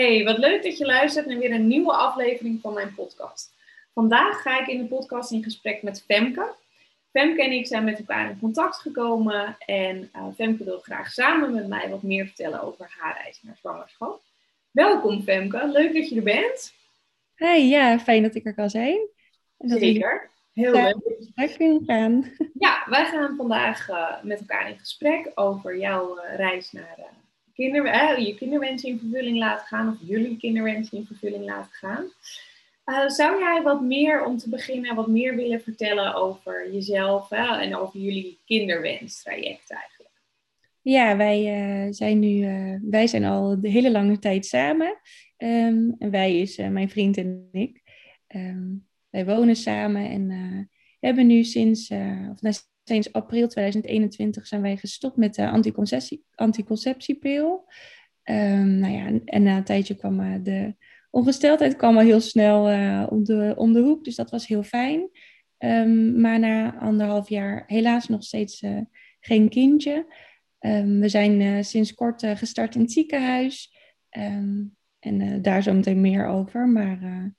[0.00, 3.52] Hey, wat leuk dat je luistert naar weer een nieuwe aflevering van mijn podcast.
[3.94, 6.54] Vandaag ga ik in de podcast in gesprek met Femke.
[7.12, 11.54] Femke en ik zijn met elkaar in contact gekomen en uh, Femke wil graag samen
[11.54, 14.22] met mij wat meer vertellen over haar reis naar zwangerschap.
[14.70, 16.72] Welkom Femke, leuk dat je er bent.
[17.34, 18.98] Hey, ja, fijn dat ik er kan zijn.
[19.58, 21.84] dat Zeker, heel leuk.
[21.86, 22.32] gaan.
[22.58, 26.98] Ja, wij gaan vandaag uh, met elkaar in gesprek over jouw uh, reis naar
[27.60, 32.04] eh, je kinderwensen in vervulling laten gaan, of jullie kinderwensen in vervulling laten gaan.
[32.86, 37.76] Uh, zou jij wat meer, om te beginnen, wat meer willen vertellen over jezelf en
[37.76, 40.14] over jullie kinderwenstraject eigenlijk?
[40.82, 45.00] Ja, wij uh, zijn nu, uh, wij zijn al de hele lange tijd samen.
[45.38, 47.82] Um, en wij is mijn vriend en ik.
[48.28, 51.90] Um, wij wonen samen en hebben nu sinds,
[52.30, 52.54] of nou,
[52.90, 57.64] sinds april 2021 zijn wij gestopt met de anticonceptie, anticonceptiepil.
[58.24, 60.74] Um, nou ja, en, na een tijdje kwam uh, de
[61.10, 63.06] ongesteldheid kwam al heel snel uh,
[63.56, 65.10] om, de, hoek, dus dat was heel fijn.
[65.58, 68.80] Um, maar na anderhalf jaar helaas nog steeds uh,
[69.20, 70.14] geen kindje.
[70.60, 73.74] Um, we zijn sinds kort gestart in het ziekenhuis.
[74.98, 76.68] en daar zo meteen meer over.
[76.68, 77.32] Maar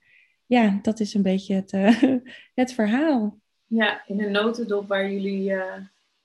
[0.46, 1.70] ja, dat is een beetje het,
[2.60, 3.41] het verhaal.
[3.74, 5.74] Ja, in een notendop waar jullie uh,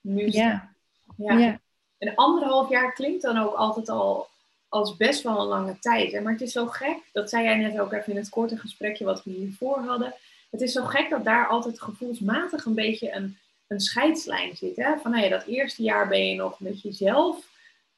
[0.00, 0.74] nu staan.
[1.16, 1.38] Ja.
[1.38, 1.60] ja.
[1.98, 4.28] En anderhalf jaar klinkt dan ook altijd al
[4.68, 6.12] als best wel een lange tijd.
[6.12, 6.20] Hè?
[6.20, 9.04] Maar het is zo gek, dat zei jij net ook even in het korte gesprekje
[9.04, 10.14] wat we hiervoor hadden.
[10.50, 14.76] Het is zo gek dat daar altijd gevoelsmatig een beetje een, een scheidslijn zit.
[14.76, 14.96] Hè?
[14.98, 17.46] Van nou ja, dat eerste jaar ben je nog met jezelf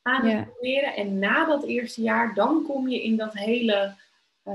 [0.02, 0.94] aan het proberen.
[0.94, 3.94] En na dat eerste jaar, dan kom je in dat hele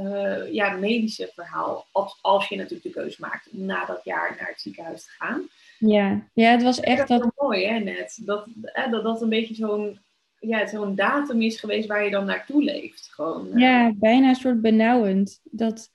[0.01, 1.85] uh, ja, medische verhaal.
[1.91, 5.09] Als, als je natuurlijk de keuze maakt om na dat jaar naar het ziekenhuis te
[5.17, 5.47] gaan.
[5.79, 7.31] Ja, ja het was echt dat...
[7.35, 8.21] mooi hè, net.
[8.25, 8.47] Dat
[8.91, 9.99] dat, dat een beetje zo'n
[10.39, 13.09] ja, zo'n datum is geweest waar je dan naartoe leeft.
[13.11, 13.61] Gewoon, uh...
[13.61, 15.39] Ja, bijna een soort benauwend.
[15.43, 15.89] Dat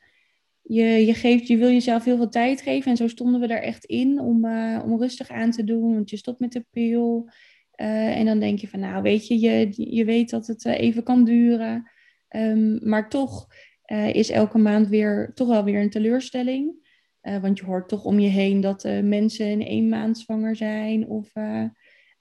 [0.62, 2.90] je, je, geeft, je wil jezelf heel veel tijd geven.
[2.90, 5.94] En zo stonden we er echt in om, uh, om rustig aan te doen.
[5.94, 7.28] Want je stopt met de pil.
[7.76, 11.02] Uh, en dan denk je van, nou weet je, je, je weet dat het even
[11.02, 11.90] kan duren.
[12.36, 13.46] Um, maar toch
[13.92, 16.88] uh, is elke maand weer toch wel weer een teleurstelling.
[17.22, 20.56] Uh, want je hoort toch om je heen dat uh, mensen in één maand zwanger
[20.56, 21.08] zijn.
[21.08, 21.32] Of,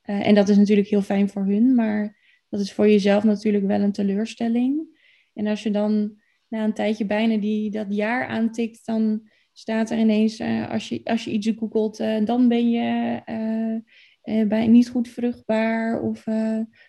[0.02, 2.18] en dat is natuurlijk heel fijn voor hun, maar
[2.50, 5.00] dat is voor jezelf natuurlijk wel een teleurstelling.
[5.34, 9.98] En als je dan na een tijdje bijna die, dat jaar aantikt, dan staat er
[9.98, 13.22] ineens, als, je, als je iets googelt, dan ben je
[14.48, 16.02] bij, niet goed vruchtbaar.
[16.02, 16.24] Of,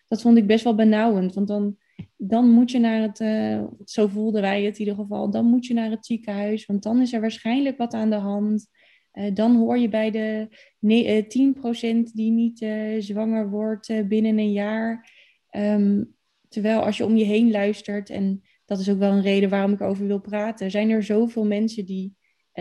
[0.08, 1.76] dat vond ik best wel benauwend, want dan
[2.16, 5.66] dan moet je naar het, uh, zo voelden wij het in ieder geval, dan moet
[5.66, 8.66] je naar het ziekenhuis, want dan is er waarschijnlijk wat aan de hand.
[9.12, 12.66] Uh, dan hoor je bij de nee, uh, 10% die niet
[12.98, 15.10] zwanger wordt binnen een jaar.
[15.56, 16.14] Um,
[16.48, 19.72] terwijl als je om je heen luistert, en dat is ook wel een reden waarom
[19.72, 22.14] ik over wil praten, zijn er zoveel mensen die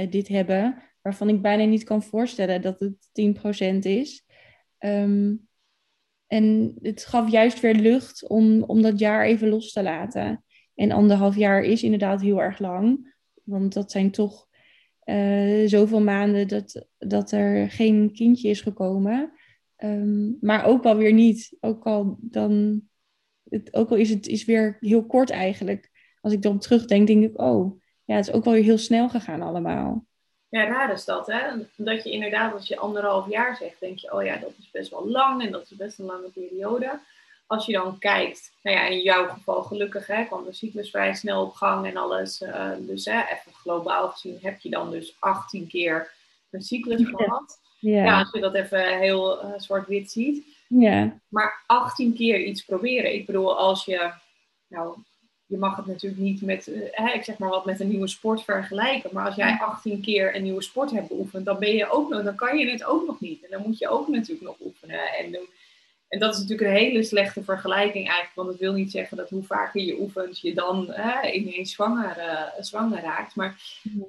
[0.10, 3.10] dit hebben, waarvan ik bijna niet kan voorstellen dat het
[3.76, 4.26] 10% is.
[4.80, 5.49] Um,
[6.29, 10.44] en het gaf juist weer lucht om, om dat jaar even los te laten.
[10.75, 13.16] En anderhalf jaar is inderdaad heel erg lang.
[13.44, 14.47] Want dat zijn toch
[15.06, 19.31] uh, zoveel maanden dat, dat er geen kindje is gekomen.
[19.78, 21.57] Um, maar ook alweer niet.
[21.59, 22.81] Ook al, dan,
[23.72, 25.90] ook al is het is weer heel kort eigenlijk.
[26.22, 29.09] Als ik dan terugdenk, denk ik, oh, ja, het is ook wel weer heel snel
[29.09, 30.06] gegaan allemaal.
[30.50, 31.42] Ja, raar is dat, hè?
[31.76, 34.92] Dat je inderdaad, als je anderhalf jaar zegt, denk je, oh ja, dat is best
[34.92, 37.00] wel lang en dat is best een lange periode.
[37.48, 41.14] Als je dan kijkt, nou ja, in jouw geval gelukkig, hè, kwam de cyclus vrij
[41.14, 42.42] snel op gang en alles.
[42.42, 46.12] Uh, dus hè, even globaal gezien heb je dan dus 18 keer
[46.50, 47.59] een cyclus gehad.
[47.80, 48.04] Ja.
[48.04, 48.20] ja.
[48.20, 50.46] als je dat even heel uh, zwart-wit ziet.
[50.68, 51.20] Ja.
[51.28, 53.14] Maar 18 keer iets proberen.
[53.14, 54.12] Ik bedoel, als je,
[54.68, 54.98] nou,
[55.50, 58.44] je mag het natuurlijk niet met, uh, ik zeg maar wat, met een nieuwe sport
[58.44, 59.10] vergelijken.
[59.14, 62.24] Maar als jij 18 keer een nieuwe sport hebt beoefend, dan ben je ook nog,
[62.24, 63.44] dan kan je het ook nog niet.
[63.44, 65.00] En dan moet je ook natuurlijk nog oefenen.
[65.18, 65.40] En,
[66.08, 68.36] en dat is natuurlijk een hele slechte vergelijking eigenlijk.
[68.36, 70.94] Want het wil niet zeggen dat hoe vaker je oefent, je dan
[71.34, 73.35] ineens zwanger, uh, zwanger raakt.
[73.35, 73.56] Maar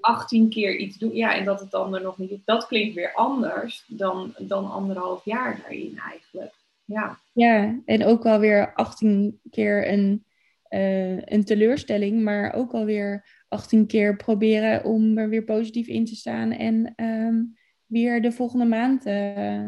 [0.00, 2.40] 18 keer iets doen, ja, en dat het dan er nog niet.
[2.44, 6.52] Dat klinkt weer anders dan, dan anderhalf jaar daarin eigenlijk.
[6.84, 7.18] Ja.
[7.32, 10.24] ja, en ook wel weer 18 keer een
[10.70, 16.14] uh, een teleurstelling, maar ook alweer 18 keer proberen om er weer positief in te
[16.14, 17.54] staan en um,
[17.86, 19.66] weer de volgende maand uh,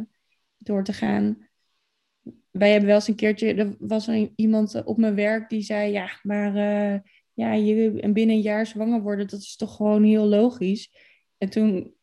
[0.58, 1.48] door te gaan.
[2.50, 5.92] Wij hebben wel eens een keertje, er was er iemand op mijn werk die zei,
[5.92, 6.98] ja, maar uh,
[7.32, 10.90] ja, je, binnen een jaar zwanger worden, dat is toch gewoon heel logisch.
[11.38, 11.94] En toen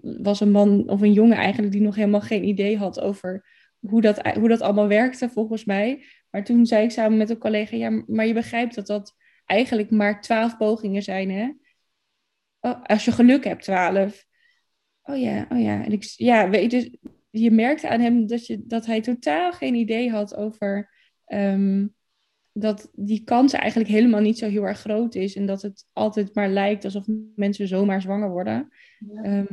[0.00, 3.46] was een man of een jongen eigenlijk die nog helemaal geen idee had over
[3.88, 6.04] hoe dat, hoe dat allemaal werkte volgens mij.
[6.30, 9.90] Maar toen zei ik samen met een collega, ja, maar je begrijpt dat dat eigenlijk
[9.90, 11.52] maar twaalf pogingen zijn, hè?
[12.60, 14.26] Oh, als je geluk hebt, twaalf.
[15.02, 15.84] Oh ja, oh ja.
[15.84, 16.90] En ik, ja, weet je, dus
[17.30, 20.90] je merkte aan hem dat, je, dat hij totaal geen idee had over
[21.24, 21.86] ehm,
[22.52, 25.36] dat die kans eigenlijk helemaal niet zo heel erg groot is.
[25.36, 28.68] En dat het altijd maar lijkt alsof mensen zomaar zwanger worden.
[29.22, 29.46] Ehm,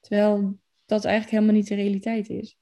[0.00, 2.58] terwijl dat eigenlijk helemaal niet de realiteit is.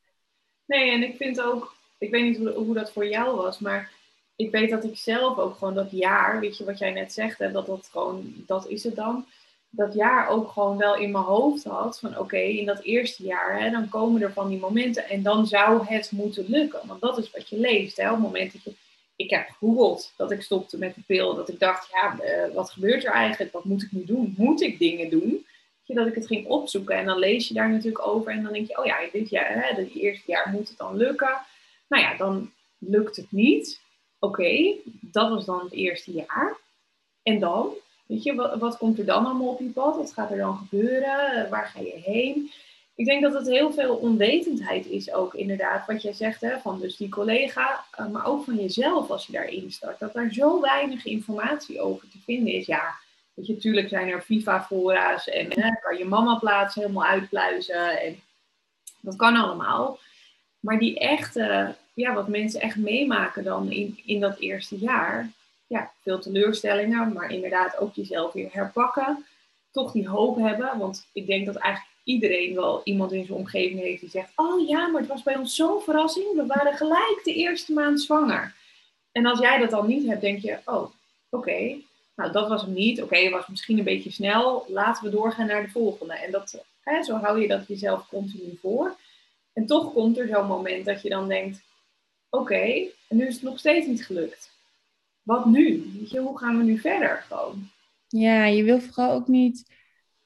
[0.70, 3.90] Nee, en ik vind ook, ik weet niet hoe, hoe dat voor jou was, maar
[4.36, 7.38] ik weet dat ik zelf ook gewoon dat jaar, weet je wat jij net zegt,
[7.38, 9.26] hè, dat dat gewoon, dat is het dan.
[9.70, 13.60] Dat jaar ook gewoon wel in mijn hoofd had van oké, in dat eerste jaar,
[13.60, 16.80] hè, dan komen er van die momenten en dan zou het moeten lukken.
[16.86, 18.74] Want dat is wat je leest, hè, op het moment dat je
[19.16, 21.34] ik heb gegoogeld dat ik stopte met de pil.
[21.34, 23.52] Dat ik dacht, ja, uh, wat gebeurt er eigenlijk?
[23.52, 24.34] Wat moet ik nu doen?
[24.36, 25.46] Moet ik dingen doen?
[25.94, 28.32] Dat ik het ging opzoeken en dan lees je daar natuurlijk over.
[28.32, 30.96] En dan denk je, oh ja, dit jaar, hè, dit eerste jaar moet het dan
[30.96, 31.40] lukken.
[31.88, 33.80] Nou ja, dan lukt het niet.
[34.18, 36.56] Oké, dat was dan het eerste jaar.
[37.22, 37.74] En dan,
[38.06, 39.96] weet je, wat, wat komt er dan allemaal op je pad?
[39.96, 41.50] Wat gaat er dan gebeuren?
[41.50, 42.50] Waar ga je heen?
[43.00, 46.80] ik denk dat het heel veel onwetendheid is ook inderdaad, wat jij zegt, hè, van
[46.80, 49.98] dus die collega, eh, maar ook van jezelf als je daarin start.
[49.98, 52.66] Dat er zo weinig informatie over te vinden is.
[52.66, 52.94] Ja,
[53.40, 58.20] weet je, natuurlijk zijn er FIFA-fora's en hè, kan je mama plaatsen helemaal uitpluizen en
[59.00, 59.98] dat kan allemaal.
[60.60, 65.30] Maar die echte, ja, wat mensen echt meemaken dan in, in dat eerste jaar,
[65.66, 69.24] ja, veel teleurstellingen, maar inderdaad ook jezelf weer herpakken.
[69.70, 73.80] Toch die hoop hebben, want ik denk dat eigenlijk iedereen wel iemand in zijn omgeving
[73.80, 76.34] heeft die zegt: Oh ja, maar het was bij ons zo'n verrassing.
[76.34, 78.54] We waren gelijk de eerste maand zwanger.
[79.12, 80.90] En als jij dat dan niet hebt, denk je: Oh,
[81.28, 81.76] oké.
[82.20, 83.02] Nou, dat was hem niet.
[83.02, 84.64] Oké, het was misschien een beetje snel.
[84.68, 86.14] Laten we doorgaan naar de volgende.
[86.14, 88.96] En dat, hè, zo hou je dat jezelf continu voor.
[89.52, 91.62] En toch komt er zo'n moment dat je dan denkt:
[92.30, 92.62] Oké,
[93.08, 94.50] en nu is het nog steeds niet gelukt.
[95.22, 95.90] Wat nu?
[96.10, 97.24] Je, hoe gaan we nu verder?
[97.28, 97.68] Gewoon.
[98.08, 99.78] Ja, je wil vooral ook niet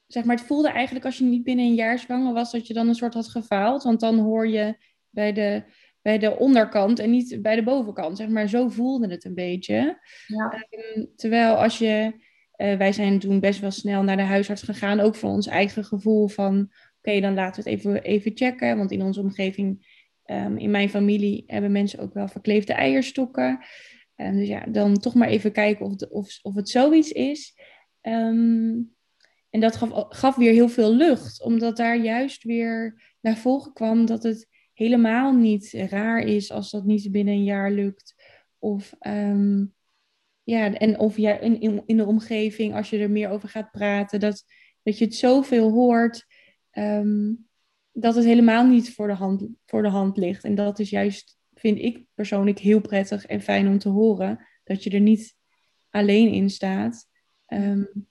[0.07, 2.75] zeg maar, het voelde eigenlijk als je niet binnen een jaar zwanger was, dat je
[2.75, 3.83] dan een soort had gefaald.
[3.83, 4.77] Want dan hoor je
[5.11, 5.63] bij de,
[6.05, 8.17] bij de onderkant en niet bij de bovenkant.
[8.17, 9.99] Zeg maar, zo voelde het een beetje.
[10.27, 10.67] Ja.
[10.71, 12.13] Ehm, terwijl als je,
[12.57, 15.85] uh, wij zijn toen best wel snel naar de huisarts gegaan, ook voor ons eigen
[15.85, 18.77] gevoel van, oké, dan laten we het even, even checken.
[18.77, 19.87] Want in onze omgeving,
[20.27, 23.65] um, in mijn familie, hebben mensen ook wel verkleefde eierstokken.
[24.17, 27.55] Um, dus ja, dan toch maar even kijken of, het, of, of het zoiets is.
[28.01, 28.91] En
[29.51, 34.23] dat gaf, gaf weer heel veel lucht, omdat daar juist weer naar voren kwam dat
[34.23, 38.15] het helemaal niet raar is als dat niet binnen een jaar lukt.
[38.59, 39.75] Of, um,
[40.43, 44.21] ja, en of jij in, in, de omgeving, als je er meer over gaat praten,
[44.21, 44.45] dat,
[44.83, 46.27] dat je het zoveel hoort,
[46.73, 47.49] um,
[47.93, 50.45] dat het helemaal niet voor de, hand, voor de hand ligt.
[50.45, 54.83] En dat is juist, vind ik persoonlijk, heel prettig en fijn om te horen, dat
[54.83, 55.37] je er niet
[55.91, 57.07] alleen in staat.
[57.49, 58.07] Um,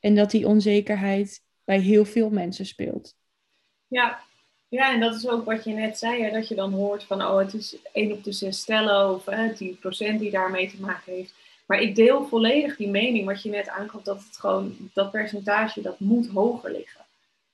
[0.00, 3.16] en dat die onzekerheid bij heel veel mensen speelt.
[3.86, 4.24] Ja,
[4.74, 7.22] ja en dat is ook wat je net zei, hè, dat je dan hoort van,
[7.22, 11.12] oh, het is 1 op de 6 stellen of hè, 10% die daarmee te maken
[11.12, 11.34] heeft.
[11.66, 15.80] Maar ik deel volledig die mening wat je net aankomt, dat het gewoon, dat percentage,
[15.80, 17.00] dat moet hoger liggen.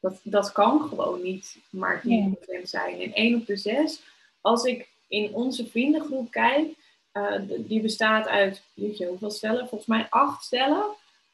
[0.00, 3.00] Dat, dat kan gewoon niet maar 10% zijn.
[3.00, 4.00] En 1 op de 6,
[4.40, 6.68] als ik in onze vriendengroep kijk,
[7.12, 9.68] uh, die bestaat uit, weet je, hoeveel stellen?
[9.68, 10.84] Volgens mij acht stellen.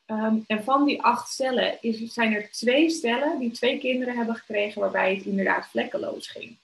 [0.06, 4.34] Ehm, en van die acht stellen is, zijn er twee stellen die twee kinderen hebben
[4.34, 6.56] gekregen waarbij het inderdaad vlekkeloos ging.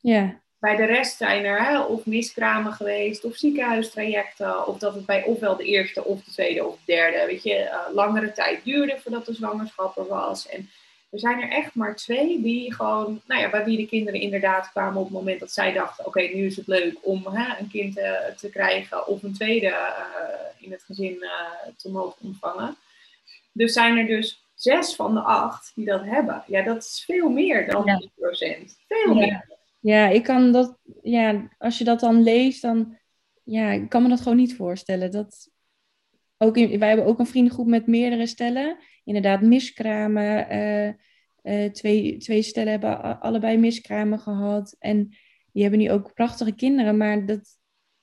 [0.00, 0.40] Ja.
[0.58, 5.24] Bij de rest zijn er hè, of miskramen geweest, of ziekenhuistrajecten, of dat het bij
[5.24, 8.98] ofwel de eerste of de tweede of de derde, weet je, uh, langere tijd duurde
[9.02, 10.48] voordat de zwangerschap er was.
[10.48, 10.70] En
[11.10, 14.70] er zijn er echt maar twee die gewoon, nou ja, bij wie de kinderen inderdaad
[14.70, 17.68] kwamen op het moment dat zij dachten, oké, nu is het leuk om hè, een
[17.68, 21.30] kind uh, te krijgen of een tweede uh, in het gezin uh,
[21.76, 22.76] te mogen ontvangen.
[23.52, 26.44] Dus zijn er dus zes van de acht die dat hebben.
[26.46, 28.00] Ja, dat is veel meer dan ja.
[28.00, 28.08] 10%.
[28.88, 29.14] Veel ja.
[29.14, 29.50] meer.
[29.80, 32.98] Ja, ik kan dat, ja, als je dat dan leest, dan,
[33.44, 35.10] ja, ik kan me dat gewoon niet voorstellen.
[35.10, 35.50] Dat,
[36.36, 40.52] ook in, wij hebben ook een vriendengroep met meerdere stellen inderdaad miskramen.
[40.52, 40.88] Uh,
[41.42, 44.76] uh, twee, twee stellen hebben allebei miskramen gehad.
[44.78, 45.16] En
[45.52, 46.96] die hebben nu ook prachtige kinderen.
[46.96, 47.58] Maar dat,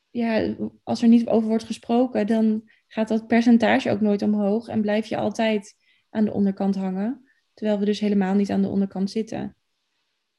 [0.10, 4.68] ja, als er niet over wordt gesproken, dan gaat dat percentage ook nooit omhoog.
[4.68, 5.76] En blijf je altijd
[6.10, 7.30] aan de onderkant hangen.
[7.54, 9.56] Terwijl we dus helemaal niet aan de onderkant zitten.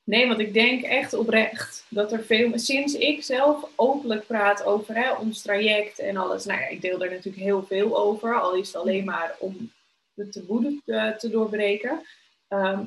[0.05, 2.59] Nee, want ik denk echt oprecht dat er veel.
[2.59, 6.45] Sinds ik zelf openlijk praat over hè, ons traject en alles.
[6.45, 8.41] Nou ja, ik deel er natuurlijk heel veel over.
[8.41, 9.73] Al is het alleen maar om
[10.15, 12.03] de taboe te, te doorbreken.
[12.49, 12.85] Ehm,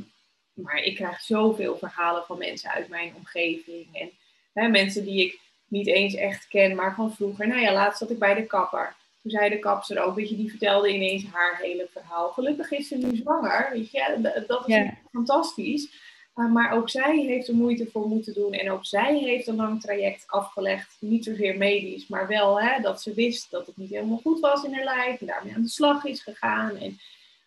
[0.54, 3.88] maar ik krijg zoveel verhalen van mensen uit mijn omgeving.
[3.92, 4.12] En
[4.54, 5.40] hè, mensen die ik
[5.74, 7.48] niet eens echt ken, maar van vroeger.
[7.48, 8.96] Nou ja, laatst zat ik bij de kapper.
[9.22, 12.30] toen zei de kapster ook, weet je, die vertelde ineens haar hele verhaal.
[12.30, 16.12] Gelukkig is ze nu zwanger, weet je, dat is fantastisch.
[16.36, 19.56] Uh, maar ook zij heeft er moeite voor moeten doen en ook zij heeft een
[19.56, 20.98] lang traject afgelegd.
[21.00, 24.64] Niet zozeer medisch, maar wel hè, dat ze wist dat het niet helemaal goed was
[24.64, 26.76] in haar lijf en daarmee aan de slag is gegaan.
[26.78, 27.00] En,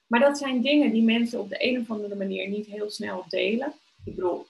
[0.07, 3.25] maar dat zijn dingen die mensen op de een of andere manier niet heel snel
[3.29, 3.73] delen.
[4.05, 4.47] Ik bedoel,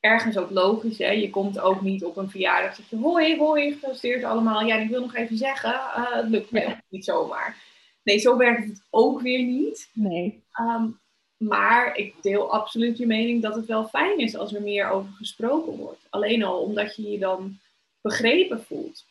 [0.00, 0.98] ergens ook logisch.
[0.98, 1.10] Hè?
[1.10, 4.60] Je komt ook niet op een verjaardag zeg je hoi, hoi, gefeliciteerd allemaal.
[4.60, 7.56] Ja, ik wil nog even zeggen, uh, het lukt me niet zomaar.
[8.02, 9.90] Nee, zo werkt het ook weer niet.
[9.92, 10.42] Nee.
[10.52, 10.86] Ehm,
[11.36, 15.12] maar ik deel absoluut je mening dat het wel fijn is als er meer over
[15.12, 16.06] gesproken wordt.
[16.10, 17.58] Alleen al omdat je je dan
[18.00, 19.04] begrepen voelt.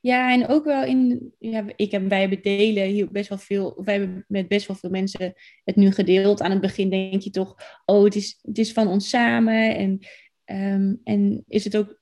[0.00, 1.32] Ja, en ook wel in,
[1.76, 4.90] ik heb, wij hebben delen hier best wel veel, wij hebben met best wel veel
[4.90, 6.42] mensen het nu gedeeld.
[6.42, 9.76] Aan het begin denk je toch, oh, het is, het is van ons samen.
[9.76, 9.98] En,
[10.44, 11.98] ehm, en is het ook,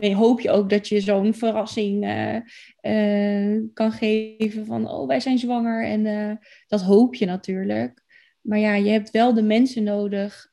[0.00, 2.36] hoop je ook dat je zo'n verrassing uh,
[2.82, 5.84] uh, kan geven van, oh, wij zijn zwanger.
[5.84, 6.32] En uh,
[6.66, 8.04] dat hoop je natuurlijk.
[8.40, 10.52] Maar ja, je hebt wel de mensen nodig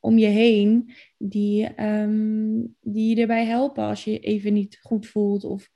[0.00, 5.44] om je heen die, um, die je erbij helpen als je even niet goed voelt
[5.44, 5.70] of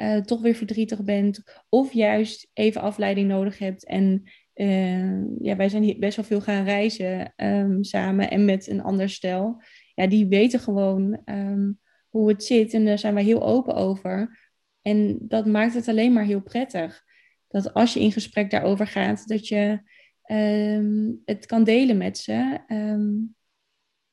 [0.00, 1.42] uh, toch weer verdrietig bent.
[1.68, 3.86] Of juist even afleiding nodig hebt.
[3.86, 4.22] En
[4.54, 8.82] uh, ja, wij zijn hier best wel veel gaan reizen um, samen en met een
[8.82, 9.62] ander stel.
[9.94, 11.78] Ja, die weten gewoon um,
[12.08, 14.38] hoe het zit en daar zijn wij heel open over.
[14.82, 17.02] En dat maakt het alleen maar heel prettig.
[17.48, 19.80] Dat als je in gesprek daarover gaat, dat je
[20.26, 22.58] um, het kan delen met ze.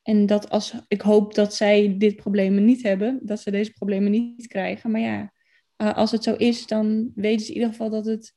[0.02, 4.12] en dat als ik hoop dat zij dit probleem niet hebben, dat ze deze problemen
[4.12, 4.92] niet krijgen.
[4.92, 5.34] Maar ja,
[5.78, 8.34] uh, als het zo is, dan weten ze in ieder geval dat het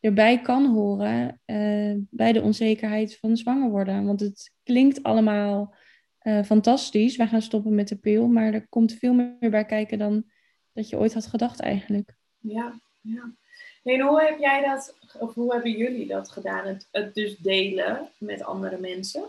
[0.00, 4.04] erbij kan horen uh, bij de onzekerheid van zwanger worden.
[4.04, 5.74] Want het klinkt allemaal
[6.22, 7.16] uh, fantastisch.
[7.16, 10.24] Wij gaan stoppen met de pil, maar er komt veel meer bij kijken dan
[10.72, 12.14] dat je ooit had gedacht eigenlijk.
[12.38, 13.34] Ja, ja.
[13.82, 16.66] en hoe heb jij dat, of hoe hebben jullie dat gedaan?
[16.66, 19.22] Het, het dus delen met andere mensen?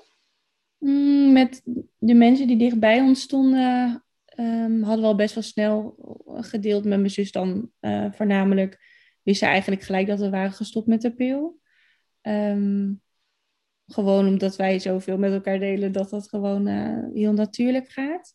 [0.77, 1.61] Mm, met
[1.97, 4.02] de mensen die dichtbij ons stonden,
[4.39, 8.91] um, hadden we al best wel snel gedeeld met mijn zus dan uh, voornamelijk.
[9.21, 11.59] Wist ze eigenlijk gelijk dat we waren gestopt met de pil.
[12.21, 13.01] Um,
[13.87, 18.33] gewoon omdat wij zoveel met elkaar delen dat dat gewoon uh, heel natuurlijk gaat.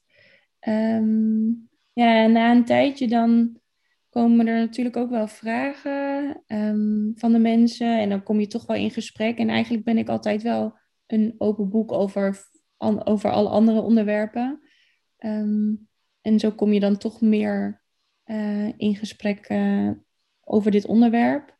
[0.69, 3.61] Um, ja, na een tijdje dan
[4.11, 6.43] komen er natuurlijk ook wel vragen
[7.15, 7.99] van de mensen.
[7.99, 9.39] En dan kom je toch wel in gesprek.
[9.39, 12.49] En eigenlijk ben ik altijd wel een open boek over,
[13.05, 14.61] over alle andere onderwerpen.
[15.19, 15.88] Um,
[16.29, 17.83] en zo kom je dan toch meer
[18.27, 19.91] uh, in gesprek uh,
[20.45, 21.57] over dit onderwerp.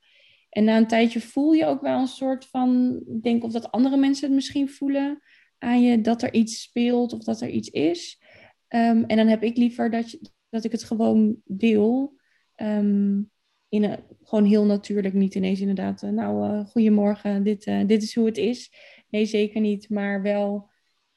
[0.49, 3.71] En na een tijdje voel je ook wel een soort van, ik denk of dat
[3.71, 5.23] andere mensen het misschien voelen
[5.59, 8.23] aan je, dat er iets speelt of dat er iets is.
[8.69, 12.17] Um, en dan heb ik liever dat, je, dat ik het gewoon deel.
[12.57, 13.31] Um,
[13.69, 18.15] in een, gewoon heel natuurlijk, niet ineens inderdaad, uh, nou, uh, goedemorgen, dit, dit is
[18.15, 18.73] hoe het is.
[19.09, 20.68] Nee, zeker niet, maar wel,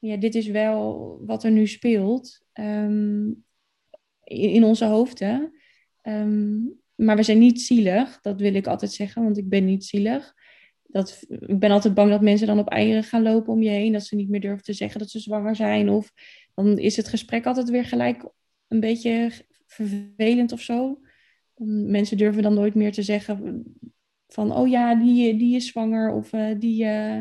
[0.01, 2.45] ja, dit is wel wat er nu speelt.
[2.53, 3.43] Um,
[4.23, 5.53] in onze hoofden.
[6.03, 9.85] Um, maar we zijn niet zielig, dat wil ik altijd zeggen, want ik ben niet
[9.85, 10.33] zielig.
[10.83, 13.91] Dat, ik ben altijd bang dat mensen dan op eieren gaan lopen om je heen,
[13.91, 15.89] dat ze niet meer durven te zeggen dat ze zwanger zijn.
[15.89, 16.11] Of
[16.53, 18.29] dan is het gesprek altijd weer gelijk
[18.67, 19.31] een beetje
[19.65, 20.99] vervelend of zo.
[21.65, 23.63] Mensen durven dan nooit meer te zeggen
[24.27, 27.19] van, oh ja, die, die is zwanger of uh, die, uh,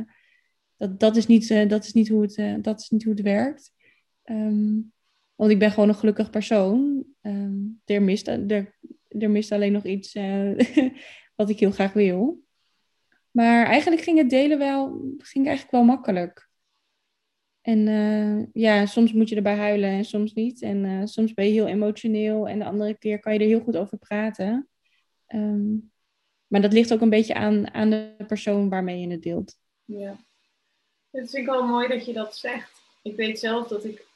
[0.80, 3.22] dat, dat, is niet, uh, dat, is niet hoe het, dat is niet hoe het
[3.22, 3.72] werkt.
[4.24, 4.92] Um,
[5.34, 7.04] want ik ben gewoon een gelukkig persoon.
[7.22, 10.58] Um, er, mist, er, er mist alleen nog iets uh,
[11.36, 12.42] wat ik heel graag wil.
[13.30, 16.48] Maar eigenlijk ging het delen wel, ging eigenlijk wel makkelijk.
[17.60, 17.80] En
[18.52, 20.62] ja, soms moet je erbij huilen en soms niet.
[20.62, 23.76] En soms ben je heel emotioneel en de andere keer kan je er heel goed
[23.76, 24.68] over praten.
[25.34, 25.90] Um,
[26.46, 29.58] maar dat ligt ook een beetje aan, aan de persoon waarmee je het deelt.
[29.84, 30.16] Ja,
[31.10, 32.82] het vind ik wel mooi dat je dat zegt.
[33.02, 34.06] Ik weet zelf dat ik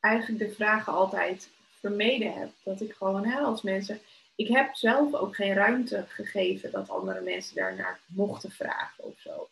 [0.00, 1.50] eigenlijk de vragen altijd
[1.80, 2.50] vermeden heb.
[2.62, 4.00] Dat ik gewoon hè, als mensen.
[4.36, 9.48] Ik heb zelf ook geen ruimte gegeven dat andere mensen daarnaar mochten vragen of zo.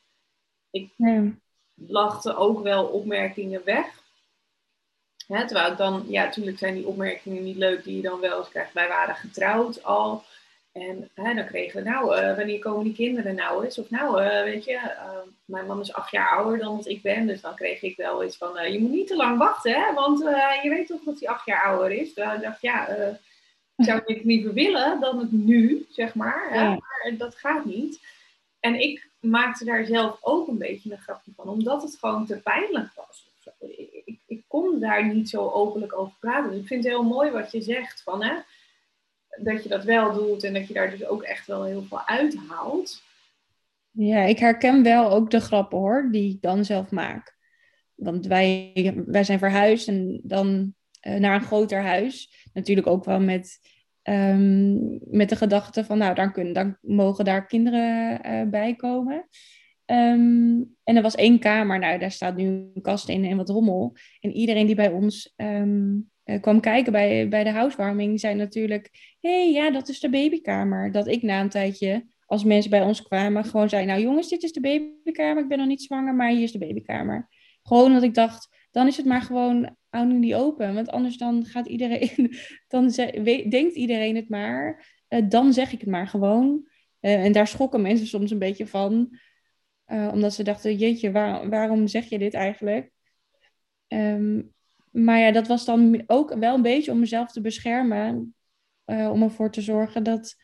[0.70, 1.34] Ik nee.
[1.74, 4.02] lachte ook wel opmerkingen weg.
[5.26, 8.38] Hè, terwijl ik dan, ja, natuurlijk zijn die opmerkingen niet leuk die je dan wel
[8.38, 8.72] eens krijgt.
[8.72, 10.24] Wij waren getrouwd al.
[10.74, 13.78] En hè, dan kregen we, nou, uh, wanneer komen die kinderen nou eens?
[13.78, 17.02] Of nou, uh, weet je, uh, mijn man is acht jaar ouder dan wat ik
[17.02, 17.26] ben.
[17.26, 19.92] Dus dan kreeg ik wel iets van, je moet niet te lang wachten, hè?
[19.92, 20.18] Want
[20.62, 22.14] je weet toch dat hij acht jaar ouder is.
[22.14, 22.88] Dan dacht ja,
[23.76, 26.46] zou ik het liever willen dan het nu, zeg maar.
[26.50, 26.68] Hè?
[26.68, 28.00] Maar dat gaat niet.
[28.60, 32.36] En ik maakte daar zelf ook een beetje een grapje van, omdat het gewoon te
[32.36, 33.28] pijnlijk was.
[33.58, 36.50] Ik, ik, ik kon daar niet zo openlijk over praten.
[36.50, 38.34] Dus ik vind het heel mooi wat je zegt van, hè
[39.42, 42.06] dat je dat wel doet en dat je daar dus ook echt wel heel veel
[42.06, 43.02] uithaalt.
[43.90, 47.36] Ja, ik herken wel ook de grappen hoor, die ik dan zelf maak.
[47.94, 48.72] Want wij,
[49.06, 52.48] wij zijn verhuisd en dan uh, naar een groter huis.
[52.52, 53.58] Natuurlijk ook wel met,
[54.02, 59.28] um, met de gedachte van, nou, dan, kunnen, dan mogen daar kinderen uh, bij komen.
[59.86, 63.48] Um, en er was één kamer, nou, daar staat nu een kast in en wat
[63.48, 63.96] rommel.
[64.20, 65.98] En iedereen die bij ons uh,
[66.40, 70.92] kwam kijken bij, bij de housewarming, zei natuurlijk: hé, hey, ja, dat is de babykamer.
[70.92, 74.42] Dat ik na een tijdje, als mensen bij ons kwamen, gewoon zei: Nou, jongens, dit
[74.42, 75.42] is de babykamer.
[75.42, 77.28] Ik ben nog niet zwanger, maar hier is de babykamer.
[77.62, 80.74] Gewoon dat ik dacht: dan is het maar gewoon nu niet open.
[80.74, 82.36] Want anders dan gaat iedereen,
[82.68, 82.88] dan
[83.50, 84.86] denkt iedereen het maar.
[85.08, 86.68] Uh, dan zeg ik het maar gewoon.
[87.00, 89.18] Uh, en daar schokken mensen soms een beetje van.
[89.86, 92.90] Omdat ze dachten, jeetje, waar, waarom zeg je dit eigenlijk?
[93.88, 94.53] Um,
[94.94, 98.34] maar ja, dat was dan ook wel een beetje om mezelf te beschermen.
[98.86, 100.36] Uh, om ervoor te zorgen dat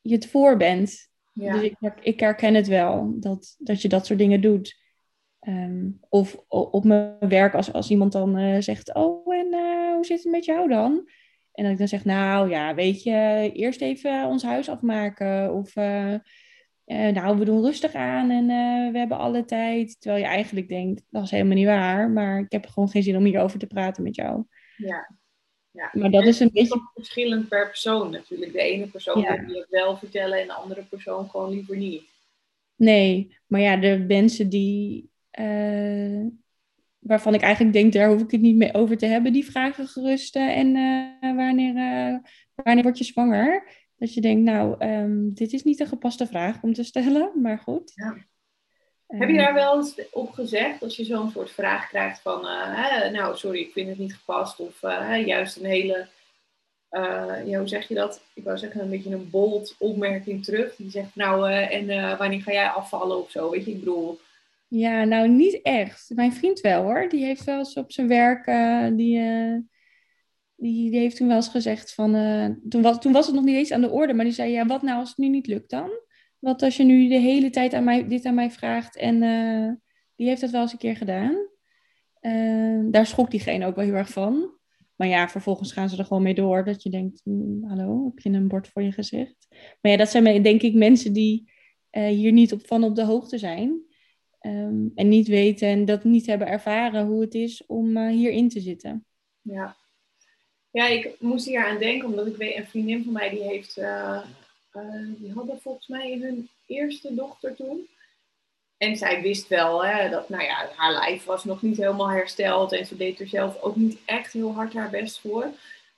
[0.00, 1.10] je het voor bent.
[1.32, 1.52] Ja.
[1.52, 4.78] Dus ik, ik, herken het wel, dat, dat je dat soort dingen doet.
[5.48, 10.04] Um, of op mijn werk, als, als iemand dan uh, zegt: Oh, en uh, hoe
[10.04, 11.10] zit het met jou dan?
[11.52, 15.54] En dat ik dan zeg: Nou ja, weet je, eerst even ons huis afmaken.
[15.54, 15.74] Of
[16.90, 20.00] uh, nou, we doen rustig aan en uh, we hebben alle tijd.
[20.00, 22.10] Terwijl je eigenlijk denkt, dat is helemaal niet waar.
[22.10, 24.44] Maar ik heb gewoon geen zin om hierover te praten met jou.
[24.76, 25.16] Ja.
[25.70, 25.90] ja.
[25.92, 26.90] Maar dat is een beetje...
[26.94, 28.52] verschillend per persoon natuurlijk.
[28.52, 29.44] De ene persoon ja.
[29.44, 32.02] wil het wel vertellen en de andere persoon gewoon liever niet.
[32.76, 35.10] Nee, maar ja, de mensen die...
[35.40, 36.26] Uh,
[36.98, 39.32] waarvan ik eigenlijk denk, daar hoef ik het niet mee over te hebben.
[39.32, 40.36] Die vragen gerust.
[40.36, 40.72] en
[41.20, 41.74] wanneer,
[42.54, 43.79] wanneer word je zwanger?
[44.00, 47.58] Dat je denkt, nou, um, dit is niet een gepaste vraag om te stellen, maar
[47.58, 47.92] goed.
[47.94, 48.16] Ja.
[49.06, 53.10] Heb je daar wel eens op gezegd, als je zo'n soort vraag krijgt van, uh,
[53.10, 56.06] nou, sorry, ik vind het niet gepast, of uh, juist een hele,
[56.90, 58.22] uh, ja, hoe zeg je dat?
[58.34, 60.76] Ik wou zeggen een beetje een bold opmerking terug.
[60.76, 64.20] Die zegt, nou, en wanneer ga jij afvallen of zo, weet je, ik bedoel...
[64.68, 66.10] Ja, nou, niet echt.
[66.14, 67.08] Mijn vriend wel hoor.
[67.08, 68.44] Die heeft wel eens op zijn werk,
[68.96, 69.20] die
[70.60, 73.56] die, heeft toen wel eens gezegd van, uh, toen, was, toen was het nog niet
[73.56, 75.70] eens aan de orde, maar die zei, ja, wat nou als het nu niet lukt
[75.70, 75.90] dan?
[76.38, 79.72] Wat als je nu de hele tijd aan mij, dit aan mij vraagt en uh,
[80.16, 81.48] die heeft dat wel eens een keer gedaan.
[82.20, 84.58] Uh, daar schrok diegene ook wel heel erg van.
[84.96, 86.64] Maar ja, vervolgens gaan ze er gewoon mee door.
[86.64, 89.46] Dat je denkt, hm, hallo, heb je een bord voor je gezicht?
[89.80, 91.52] Maar ja, dat zijn denk ik mensen die
[91.90, 93.80] hier niet op, van op de hoogte zijn.
[94.40, 98.60] Um, en niet weten en dat niet hebben ervaren hoe het is om hierin te
[98.60, 99.04] zitten.
[99.40, 99.76] Ja,
[100.70, 103.78] ja, ik moest hier aan denken, omdat ik weet, een vriendin van mij die heeft,
[103.78, 104.22] uh,
[104.72, 107.88] uh, die hadden volgens mij hun eerste dochter toen.
[108.76, 112.72] En zij wist wel hè, dat, nou ja, haar lijf was nog niet helemaal hersteld
[112.72, 115.50] en ze deed er zelf ook niet echt heel hard haar best voor.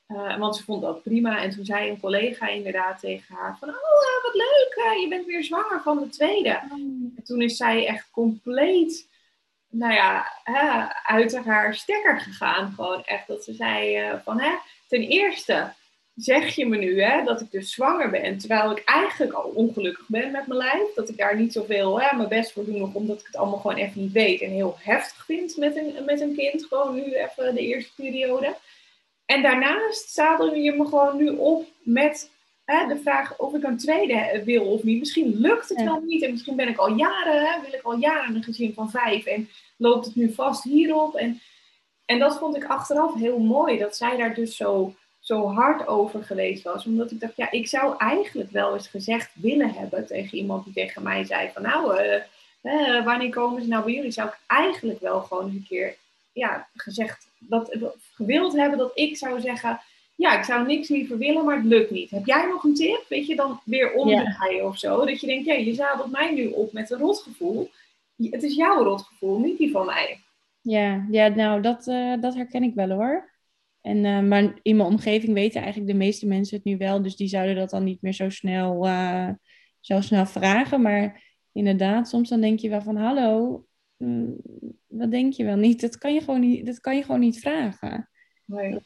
[0.08, 1.42] Uh, want ze vond dat prima.
[1.42, 5.44] En toen zei een collega inderdaad tegen haar van, oh wat leuk, je bent weer
[5.44, 6.60] zwanger van de tweede.
[6.68, 7.12] Mm.
[7.16, 9.08] En toen is zij echt compleet
[9.72, 12.72] nou ja, hè, uit haar stekker gegaan.
[12.74, 14.50] Gewoon echt dat ze zei uh, van, hè,
[14.88, 15.72] ten eerste
[16.14, 20.08] zeg je me nu hè, dat ik dus zwanger ben, terwijl ik eigenlijk al ongelukkig
[20.08, 20.94] ben met mijn lijf.
[20.94, 23.58] Dat ik daar niet zoveel hè, mijn best voor doe, nog omdat ik het allemaal
[23.58, 26.64] gewoon even niet weet en heel heftig vind met een, met een kind.
[26.64, 28.56] Gewoon nu even de eerste periode.
[29.26, 32.30] En daarnaast zadel je me gewoon nu op met
[32.64, 34.98] hè, de vraag of ik een tweede wil of niet.
[34.98, 37.96] Misschien lukt het wel niet en misschien ben ik al jaren, hè, wil ik al
[37.96, 41.14] jaren een gezin van vijf en loopt het nu vast hierop.
[41.14, 41.40] En,
[42.04, 46.24] en dat vond ik achteraf heel mooi, dat zij daar dus zo, zo hard over
[46.24, 46.86] geweest was.
[46.86, 50.74] Omdat ik dacht, ja, ik zou eigenlijk wel eens gezegd willen hebben tegen iemand die
[50.74, 52.22] tegen mij zei van nou, uh,
[52.62, 54.10] uh, wanneer komen ze nou bij jullie?
[54.10, 55.96] Zou ik eigenlijk wel gewoon een keer
[56.32, 57.76] ja, gezegd, dat,
[58.14, 59.80] gewild hebben dat ik zou zeggen,
[60.22, 62.10] ja, ik zou niks liever willen, maar het lukt niet.
[62.10, 63.04] Heb jij nog een tip?
[63.08, 64.66] Weet je, dan weer omdraaien ja.
[64.66, 65.04] of zo.
[65.06, 67.70] Dat je denkt, ja, je zadelt mij nu op met een rotgevoel
[68.30, 70.20] het is jouw rotgevoel, niet die van mij.
[70.60, 73.30] Ja, ja nou, dat, uh, dat herken ik wel hoor.
[73.80, 77.02] En, uh, maar in mijn omgeving weten eigenlijk de meeste mensen het nu wel.
[77.02, 79.28] Dus die zouden dat dan niet meer zo snel, uh,
[79.80, 80.82] zo snel vragen.
[80.82, 82.96] Maar inderdaad, soms dan denk je wel van...
[82.96, 83.64] Hallo,
[83.96, 84.36] mm,
[84.86, 85.80] wat denk je wel niet?
[85.80, 88.08] Dat kan je gewoon niet, dat kan je gewoon niet vragen.
[88.44, 88.78] Nee.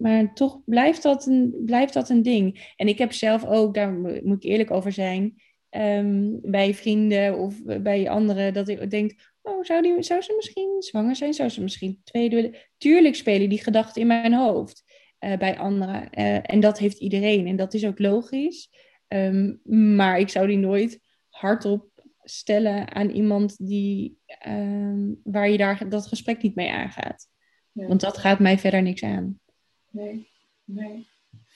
[0.00, 2.72] Maar toch blijft dat, een, blijft dat een ding.
[2.76, 7.62] En ik heb zelf ook, daar moet ik eerlijk over zijn um, bij vrienden of
[7.82, 11.34] bij anderen, dat ik denk, oh, zou, die, zou ze misschien zwanger zijn?
[11.34, 12.54] Zou ze misschien tweede willen?
[12.78, 14.84] Tuurlijk spelen die gedachten in mijn hoofd
[15.20, 16.08] uh, bij anderen.
[16.18, 18.70] Uh, en dat heeft iedereen en dat is ook logisch.
[19.08, 21.88] Um, maar ik zou die nooit hardop
[22.22, 27.26] stellen aan iemand die, um, waar je daar dat gesprek niet mee aangaat.
[27.72, 27.86] Ja.
[27.86, 29.40] Want dat gaat mij verder niks aan.
[29.90, 30.28] Nee,
[30.64, 31.06] nee.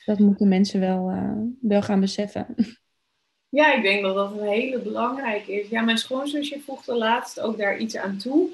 [0.05, 2.47] Dat moeten mensen wel, uh, wel gaan beseffen.
[3.55, 5.69] Ja, ik denk dat dat een hele belangrijke is.
[5.69, 8.51] Ja, mijn schoonzusje voegde laatst ook daar iets aan toe.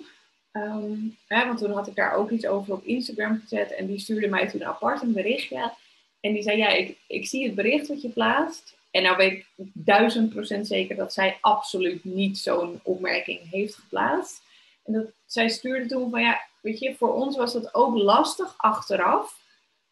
[0.52, 3.74] Ehm, hè, want toen had ik daar ook iets over op Instagram gezet.
[3.74, 5.72] En die stuurde mij toen apart een berichtje.
[6.20, 8.76] En die zei, ja, ik, ik zie het bericht wat je plaatst.
[8.90, 14.42] En nou weet ik duizend procent zeker dat zij absoluut niet zo'n opmerking heeft geplaatst.
[14.84, 18.54] En dat, zij stuurde toen van, ja, weet je, voor ons was het ook lastig
[18.56, 19.39] achteraf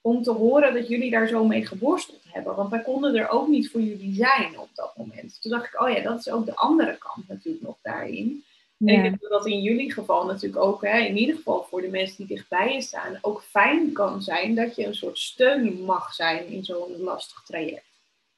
[0.08, 2.54] om te horen dat jullie daar zo mee geworsteld hebben.
[2.54, 5.38] Want wij konden er ook niet voor jullie zijn op dat moment.
[5.42, 8.42] Toen dacht ik, oh ja, dat is ook de andere kant natuurlijk nog daarin.
[8.78, 11.80] En ik denk dat dat in jullie geval natuurlijk ook, hè, in ieder geval voor
[11.80, 15.82] de mensen die dichtbij je staan, ook fijn kan zijn dat je een soort steun
[15.84, 17.86] mag zijn in zo'n lastig traject.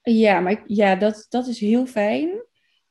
[0.03, 2.31] Ja, maar ja, dat, dat is heel fijn.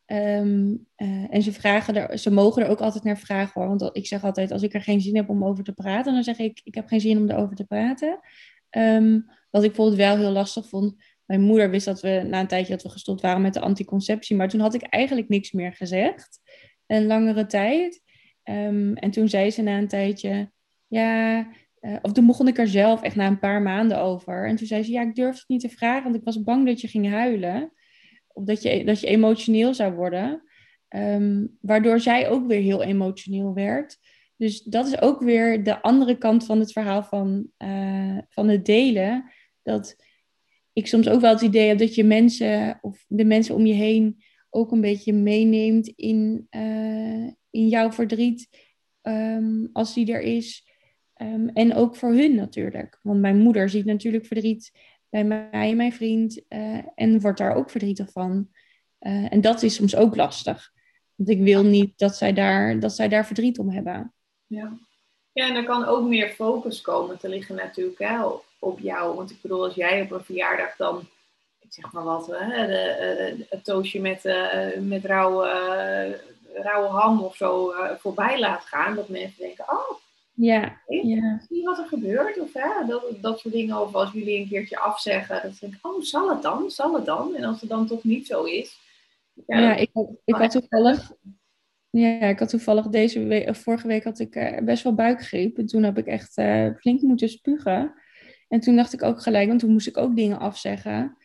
[0.09, 3.77] Ehm, eh, en ze, vragen er, ze mogen er ook altijd naar vragen hoor.
[3.77, 6.23] Want ik zeg altijd, als ik er geen zin heb om over te praten, dan
[6.23, 8.19] zeg ik, ik heb geen zin om erover te praten.
[8.77, 10.95] Um, wat ik bijvoorbeeld wel heel lastig vond.
[11.25, 14.35] Mijn moeder wist dat we na een tijdje dat we gestopt waren met de anticonceptie.
[14.35, 16.39] Maar toen had ik eigenlijk niks meer gezegd.
[16.87, 18.01] Een langere tijd.
[18.43, 20.51] Um, en toen zei ze na een tijdje,
[20.87, 21.47] ja,
[21.81, 24.47] uh, of toen begon ik er zelf echt na een paar maanden over.
[24.47, 26.65] En toen zei ze, ja, ik durfde het niet te vragen, want ik was bang
[26.65, 27.71] dat je ging huilen.
[28.27, 30.43] Of dat je, dat je emotioneel zou worden.
[30.95, 33.97] Um, waardoor zij ook weer heel emotioneel werd.
[34.39, 38.65] Dus dat is ook weer de andere kant van het verhaal van, uh, van het
[38.65, 39.31] delen.
[39.61, 39.95] Dat
[40.73, 43.73] ik soms ook wel het idee heb dat je mensen of de mensen om je
[43.73, 48.49] heen ook een beetje meeneemt in, uh, in jouw verdriet
[49.01, 50.67] um, als die er is.
[51.21, 52.99] Um, en ook voor hun natuurlijk.
[53.01, 54.71] Want mijn moeder ziet natuurlijk verdriet
[55.09, 58.49] bij mij en mijn vriend uh, en wordt daar ook verdrietig van.
[58.99, 60.71] En dat is soms ook lastig.
[61.15, 64.13] Want ik wil niet dat zij daar, dat zij daar verdriet om hebben.
[64.49, 64.77] Ja.
[65.31, 68.23] ja, en er kan ook meer focus komen te liggen natuurlijk hè,
[68.59, 69.15] op jou.
[69.15, 71.07] Want ik bedoel, als jij op een verjaardag dan,
[71.59, 76.87] ik zeg maar wat, hè, de, uh, het toosje met, uh, met rauwe, uh, rauwe
[76.87, 79.97] ham of zo voorbij laat gaan, dat mensen denken, oh,
[80.33, 81.41] ja, ja.
[81.49, 82.39] zie wat er gebeurt?
[82.39, 83.81] Of hè, dat, dat soort dingen.
[83.81, 86.71] Of als jullie een keertje afzeggen, dat ze denken, oh, zal het dan?
[86.71, 87.35] Zal het dan?
[87.35, 88.79] En als het dan toch niet zo is.
[89.45, 89.89] Ja, ja ik,
[90.25, 91.11] ik had toevallig
[91.89, 95.57] ja, ik had toevallig deze week, vorige week had ik uh, best wel buikgriep.
[95.57, 97.93] En toen heb ik echt uh, flink moeten spugen.
[98.47, 101.17] En toen dacht ik ook gelijk, want toen moest ik ook dingen afzeggen.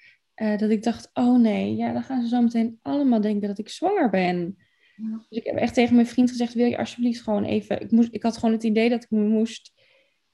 [0.42, 3.58] Uh, dat ik dacht, oh nee, ja, dan gaan ze zo meteen allemaal denken dat
[3.58, 4.56] ik zwanger ben.
[4.96, 5.24] Ja.
[5.28, 7.80] Dus ik heb echt tegen mijn vriend gezegd, wil je alsjeblieft gewoon even...
[7.80, 9.72] Ik, moest, ik had gewoon het idee dat ik me moest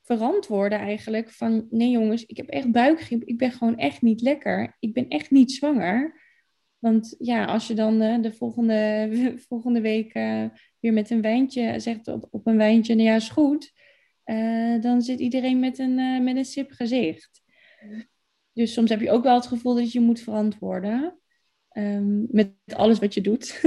[0.02, 1.30] verantwoorden eigenlijk.
[1.30, 3.22] Van, nee jongens, ik heb echt buikgriep.
[3.24, 4.76] Ik ben gewoon echt niet lekker.
[4.78, 6.20] Ik ben echt niet zwanger.
[6.80, 9.08] Want ja, als je dan uh, de volgende,
[9.48, 10.44] volgende week uh,
[10.78, 13.72] weer met een wijntje zegt op, op een wijntje, nou ja, is goed.
[14.24, 17.42] Uh, dan zit iedereen met een, met een sip gezicht.
[18.52, 21.18] Dus soms heb je ook wel het gevoel dat je moet verantwoorden.
[21.72, 23.60] Um, met alles wat je doet.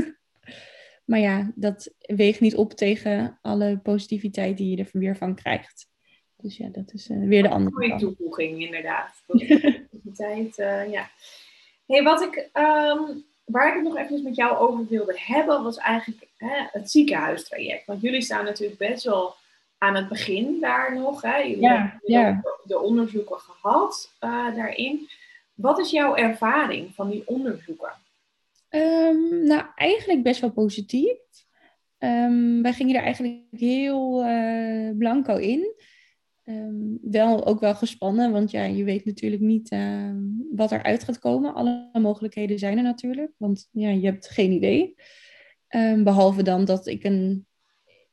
[1.10, 5.88] maar ja, dat weegt niet op tegen alle positiviteit die je er weer van krijgt.
[6.38, 8.02] Dus ja, dat is weer de andere kant.
[8.02, 9.23] Mooie toevoeging, inderdaad.
[9.28, 10.56] Positiviteit,
[10.91, 11.10] ja.
[11.86, 15.78] Hey, wat ik, um, waar ik het nog even met jou over wilde hebben, was
[15.78, 17.86] eigenlijk hè, het ziekenhuistraject.
[17.86, 19.36] Want jullie staan natuurlijk best wel
[19.78, 21.22] aan het begin daar nog.
[21.22, 21.38] Hè?
[21.38, 25.10] Jullie ja, hebben de onderzoeken gehad uh, daarin.
[25.54, 27.91] Wat is jouw ervaring van die onderzoeken?
[28.69, 31.17] Um, nou, eigenlijk best wel positief.
[32.00, 35.74] Um, wij gingen er eigenlijk heel uh, blanco in.
[36.46, 40.16] Um, wel ook wel gespannen, want ja, je weet natuurlijk niet uh,
[40.52, 41.54] wat eruit gaat komen.
[41.54, 44.96] Alle mogelijkheden zijn er natuurlijk, want ja, je hebt geen idee.
[45.70, 47.46] Um, behalve dan dat ik een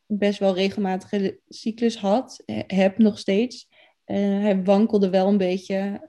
[0.07, 3.69] best wel regelmatige cyclus had, heb nog steeds.
[4.07, 6.01] Uh, hij wankelde wel een beetje,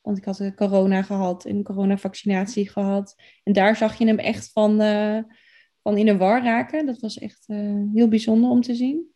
[0.00, 3.14] want ik had corona gehad en coronavaccinatie gehad.
[3.42, 5.18] En daar zag je hem echt van, uh,
[5.82, 6.86] van in de war raken.
[6.86, 7.46] Dat was echt
[7.94, 9.14] heel bijzonder om te zien.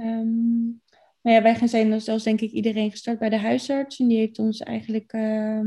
[0.00, 0.82] Um,
[1.20, 3.98] maar ja, wij zijn zelfs denk ik iedereen gestart bij de huisarts.
[3.98, 5.12] En die heeft ons eigenlijk...
[5.12, 5.60] Uh,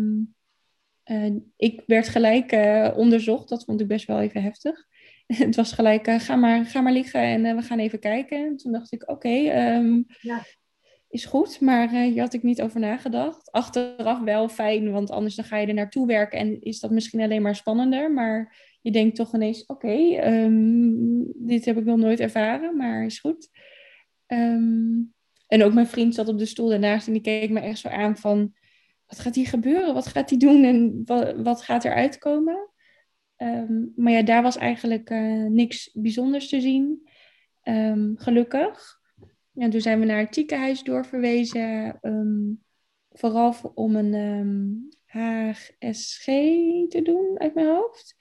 [1.06, 3.50] uh, ik werd gelijk uh, onderzocht.
[3.50, 4.88] Dat vond ik best wel even heftig.
[5.46, 8.46] het was gelijk, eh, ga, maar, ga maar liggen en we gaan even kijken.
[8.46, 10.46] En toen dacht ik, oké, okay, um, ja.
[11.10, 11.60] is goed.
[11.60, 13.52] Maar hier had ik niet over nagedacht.
[13.52, 16.40] Achteraf wel fijn, want anders dan ga je er naartoe werken.
[16.40, 18.12] En is dat misschien alleen maar spannender.
[18.12, 22.78] Maar je denkt toch ineens, oké, okay, um, dit heb ik nog nooit ervaren.
[22.78, 23.50] Maar is goed.
[24.28, 25.14] Um,
[25.52, 27.88] en ook mijn vriend zat op de stoel daarnaast en die keek me echt zo
[27.88, 28.54] aan van...
[29.08, 29.94] Wat gaat hier gebeuren?
[29.94, 30.64] Wat gaat hij doen?
[30.64, 32.70] En wat, wat gaat er uitkomen?
[33.38, 37.10] Um, maar ja, daar was eigenlijk uh, niks bijzonders te zien.
[37.64, 39.00] Um, gelukkig.
[39.56, 41.98] En toen zijn we naar het ziekenhuis doorverwezen.
[42.02, 42.64] Um,
[43.10, 46.26] vooral om een um, HSG
[46.88, 48.16] te doen uit mijn hoofd.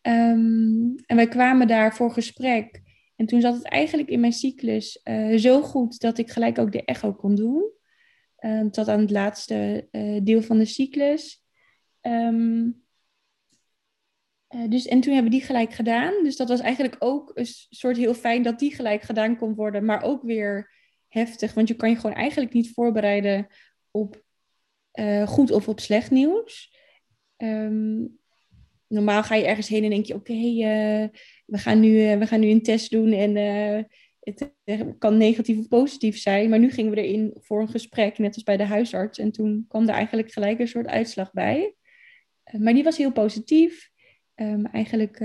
[0.00, 2.82] Ehm, en wij kwamen daar voor gesprek.
[3.16, 6.72] En toen zat het eigenlijk in mijn cyclus uh, zo goed dat ik gelijk ook
[6.72, 7.72] de echo kon doen.
[8.38, 11.44] Uh, tot aan het laatste uh, deel van de cyclus.
[12.00, 12.82] Um,
[14.68, 16.22] dus, en toen hebben die gelijk gedaan.
[16.22, 19.84] Dus dat was eigenlijk ook een soort heel fijn dat die gelijk gedaan kon worden.
[19.84, 20.72] Maar ook weer
[21.08, 21.54] heftig.
[21.54, 23.46] Want je kan je gewoon eigenlijk niet voorbereiden
[23.90, 24.22] op
[25.24, 26.78] goed of op slecht nieuws.
[27.36, 28.18] Um,
[28.94, 31.08] normaal ga je ergens heen en denk je, oké, eh,
[31.46, 33.82] we, gaan nu, uh, we gaan nu een test doen en uh,
[34.20, 34.52] het
[34.98, 36.50] kan negatief of positief zijn.
[36.50, 39.18] Maar nu gingen we erin voor een gesprek, net als bij de huisarts.
[39.18, 41.74] En toen kwam er eigenlijk gelijk een soort uitslag bij.
[42.58, 43.92] maar die was heel positief.
[44.34, 45.18] Um, eigenlijk,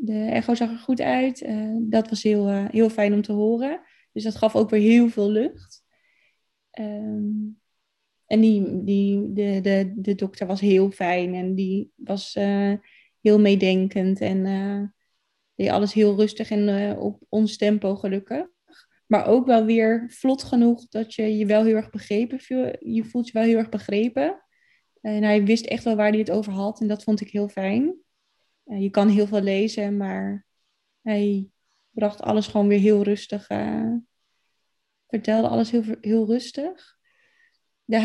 [0.00, 1.48] de echo zag er goed uit.
[1.80, 3.80] dat was heel, heel fijn om te horen.
[4.12, 5.82] Dus dat gaf ook weer heel veel lucht.
[6.80, 7.60] Um,
[8.28, 12.72] en die, die, de, de, de dokter was heel fijn en die was uh,
[13.20, 14.82] heel meedenkend en uh,
[15.54, 18.46] deed alles heel rustig en uh, op ons tempo gelukkig.
[19.06, 22.38] Maar ook wel weer vlot genoeg dat je je wel heel erg begrepen.
[22.92, 24.42] Je voelt je wel heel erg begrepen.
[25.00, 27.48] En hij wist echt wel waar hij het over had en dat vond ik heel
[27.48, 27.94] fijn.
[28.64, 30.46] je kan heel veel lezen, maar
[31.02, 31.48] hij
[31.90, 33.46] bracht alles gewoon weer heel rustig.
[35.06, 36.97] vertelde alles heel, heel rustig.
[37.88, 38.00] De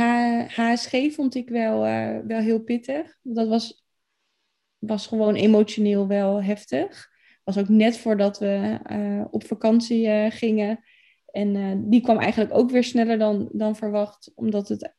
[0.47, 3.17] HSG vond ik wel, uh, wel heel pittig.
[3.21, 3.85] Dat was,
[4.77, 7.09] was gewoon emotioneel wel heftig.
[7.43, 10.83] Was ook net voordat we uh, op vakantie uh, gingen.
[11.25, 14.93] En die kwam eigenlijk ook weer sneller dan, dan verwacht, omdat het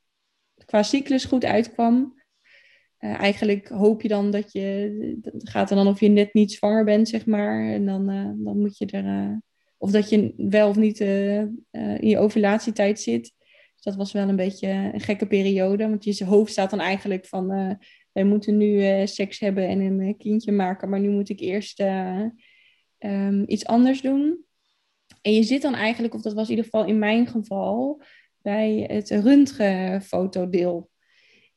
[0.64, 2.22] qua cyclus goed uitkwam.
[2.98, 6.84] eigenlijk hoop je dan dat je, het gaat er dan of je net niet zwanger
[6.84, 7.68] bent, zeg maar.
[7.68, 8.06] En dan,
[8.44, 9.40] dan moet je er,
[9.78, 13.33] of dat je wel of niet in je ovulatietijd zit
[13.84, 15.88] dat was wel een beetje een gekke periode.
[15.88, 17.52] Want je hoofd staat dan eigenlijk van...
[17.52, 17.70] Uh,
[18.12, 20.88] wij moeten nu uh, seks hebben en een eh, kindje maken.
[20.88, 21.80] Maar nu moet ik eerst
[22.98, 24.44] um, iets anders doen.
[25.22, 28.02] En je zit dan eigenlijk, of dat was in ieder geval in mijn geval...
[28.42, 30.90] bij het röntgenfotodeel.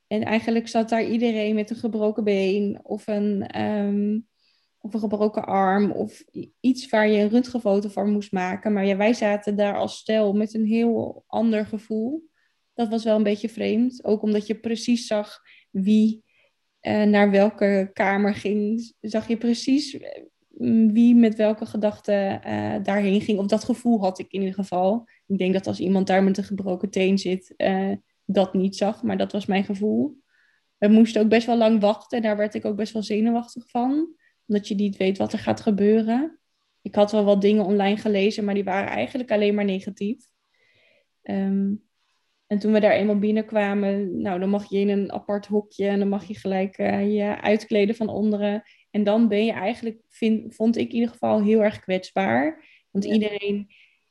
[0.08, 3.62] En eigenlijk zat daar iedereen met een gebroken been of een...
[3.62, 4.28] Um,
[4.88, 6.24] of een gebroken arm of
[6.60, 8.74] iets waar je een röntgenfoto van moest maken.
[8.74, 12.30] Maar wij zaten daar als stel met een heel ander gevoel.
[12.74, 14.04] Dat was wel een beetje vreemd.
[14.04, 15.40] Ook omdat je precies zag
[15.72, 16.24] wie
[16.82, 18.94] uh, naar welke kamer ging.
[19.02, 20.24] Zag je precies eh,
[20.94, 23.40] wie met welke gedachten uh, daarheen ging.
[23.40, 25.08] Of dat gevoel had ik in ieder geval.
[25.28, 27.54] Ik denk dat als iemand daar met een gebroken teen zit,
[28.26, 29.04] dat niet zag.
[29.04, 30.18] Maar dat was mijn gevoel.
[30.78, 32.18] We moesten ook best wel lang wachten.
[32.18, 34.16] En daar werd ik ook best wel zenuwachtig van
[34.48, 36.40] omdat je niet weet wat er gaat gebeuren.
[36.82, 40.26] Ik had wel wat dingen online gelezen, maar die waren eigenlijk alleen maar negatief.
[41.22, 41.74] Ehm,
[42.48, 46.00] en toen we daar eenmaal binnenkwamen, nou, dan mag je in een apart hokje en
[46.00, 48.64] dan mag je gelijk uh, je uitkleden van onderen.
[48.92, 52.66] En dan ben je eigenlijk, vind, vond ik in ieder geval, heel erg kwetsbaar.
[52.92, 53.68] Want iedereen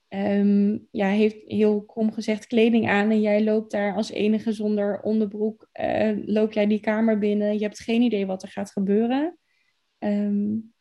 [0.09, 5.01] um, ja, heeft heel krom gezegd kleding aan en jij loopt daar als enige zonder
[5.01, 7.53] onderbroek, uh, loop jij die kamer binnen.
[7.53, 9.38] Je hebt geen idee wat er gaat gebeuren.
[10.07, 10.75] Um,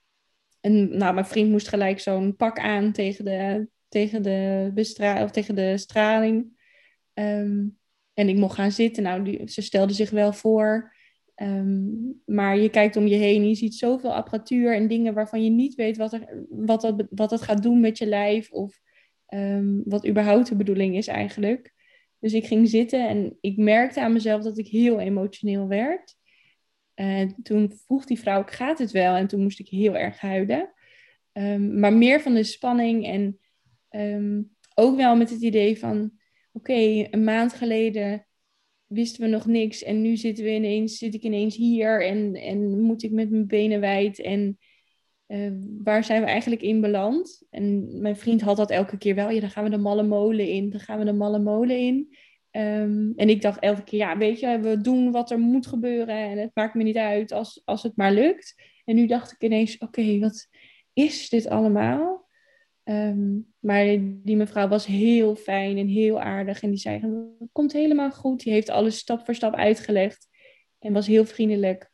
[0.59, 5.31] en nou, mijn vriend moest gelijk zo'n pak aan tegen de, tegen de, bestra of
[5.31, 6.57] tegen de straling.
[7.13, 7.77] Um,
[8.13, 9.03] en ik mocht gaan zitten.
[9.03, 10.93] Nou, die, ze stelde zich wel voor.
[11.35, 15.43] Um, maar je kijkt om je heen en je ziet zoveel apparatuur en dingen waarvan
[15.43, 18.51] je niet weet wat, er, wat, dat, wat dat gaat doen met je lijf.
[18.51, 18.79] Of
[19.29, 21.73] um, wat überhaupt de bedoeling is eigenlijk.
[22.19, 26.15] Dus ik ging zitten en ik merkte aan mezelf dat ik heel emotioneel werd.
[26.95, 29.15] En toen vroeg die vrouw, gaat het wel?
[29.15, 30.73] En toen moest ik heel erg huilen.
[31.33, 33.39] Um, maar meer van de spanning en
[33.89, 36.11] um, ook wel met het idee van,
[36.51, 38.25] oké, een maand geleden
[38.85, 42.81] wisten we nog niks en nu zitten we ineens, zit ik ineens hier en, en
[42.81, 44.57] moet ik met mijn benen wijd en
[45.27, 45.51] uh,
[45.83, 47.43] waar zijn we eigenlijk in beland?
[47.49, 50.47] En mijn vriend had dat elke keer wel, ja, dan gaan we de malle molen
[50.47, 52.15] in, dan gaan we de malle molen in.
[52.57, 56.15] Um, en ik dacht elke keer, ja, weet je, we doen wat er moet gebeuren
[56.15, 58.55] en het maakt me niet uit als, als het maar lukt.
[58.85, 60.47] En nu dacht ik ineens, oké, wat
[60.93, 62.27] is dit allemaal?
[62.83, 66.99] Um, maar die mevrouw was heel fijn en heel aardig en die zei,
[67.39, 68.43] het komt helemaal goed.
[68.43, 70.27] Die heeft alles stap voor stap uitgelegd
[70.79, 71.91] en was heel vriendelijk.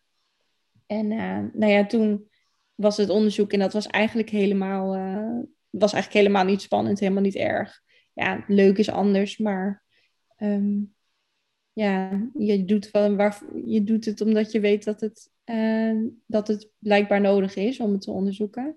[0.86, 2.30] En uh, nou ja, toen
[2.76, 7.24] was het onderzoek en dat was eigenlijk helemaal, uh, was eigenlijk helemaal niet spannend, helemaal
[7.24, 7.82] niet erg.
[8.13, 9.84] Ja, leuk is anders, maar
[10.41, 10.93] um,
[11.73, 16.69] ja, je doet, waar, je doet het omdat je weet dat het, uh, dat het
[16.77, 18.75] blijkbaar nodig is om het te onderzoeken.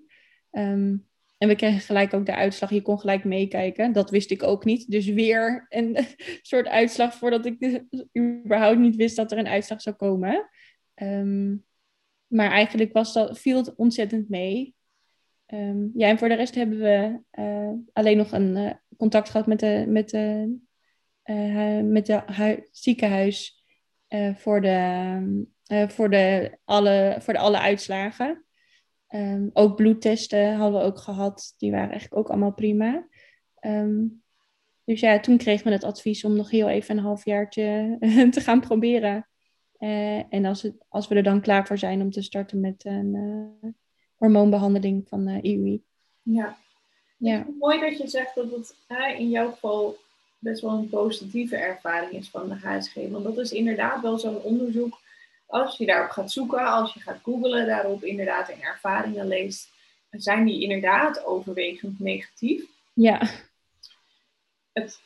[0.51, 2.69] Um, En we kregen gelijk ook de uitslag.
[2.69, 3.93] Je kon gelijk meekijken.
[3.93, 4.91] Dat wist ik ook niet.
[4.91, 5.97] Dus weer een
[6.41, 7.81] soort uitslag voordat ik
[8.17, 10.49] überhaupt niet wist dat er een uitslag zou komen.
[10.95, 11.65] Um,
[12.27, 14.75] maar eigenlijk was dat, viel het ontzettend mee.
[15.47, 19.47] Um, ja, en voor de rest hebben we uh, alleen nog een uh, contact gehad
[19.47, 20.55] met de, met de,
[21.25, 23.63] uh, met de ziekenhuis
[24.35, 25.45] voor, de,
[25.87, 28.45] voor, de alle, voor de alle uitslagen.
[29.09, 31.53] Um, ook bloedtesten hadden we ook gehad.
[31.57, 33.07] Die waren eigenlijk ook allemaal prima.
[33.61, 34.23] Um,
[34.83, 37.97] dus ja, toen kregen we het advies om nog heel even een halfjaartje
[38.31, 39.27] te gaan proberen.
[40.29, 43.75] En als, het, als we er dan klaar voor zijn om te starten met een
[44.15, 45.83] hormoonbehandeling van IUI.
[46.21, 46.57] Ja.
[47.17, 47.45] ja.
[47.59, 48.75] mooi dat je zegt dat het
[49.17, 49.97] in jouw geval
[50.45, 52.95] best wel een positieve ervaring is van de HSG.
[53.09, 54.99] Want dat is inderdaad wel zo'n onderzoek
[55.45, 59.69] als je daarop gaat zoeken, als je gaat googlen daarop inderdaad en ervaringen leest,
[60.11, 62.63] zijn die inderdaad overwegend negatief.
[62.93, 63.29] Ja.
[64.73, 64.99] Het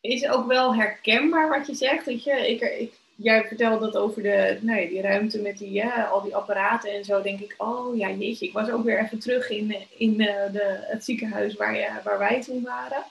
[0.00, 2.04] is ook wel herkenbaar wat je zegt.
[2.04, 6.04] Dat je, ik, ik, jij vertelde dat over de, nee, die ruimte met die, ja,
[6.04, 7.22] al die apparaten en zo.
[7.22, 8.46] Denk ik, oh ja, jeetje.
[8.46, 12.18] Ik was ook weer even terug in, in eh, de, het ziekenhuis waar, ja, waar
[12.18, 13.04] wij toen waren.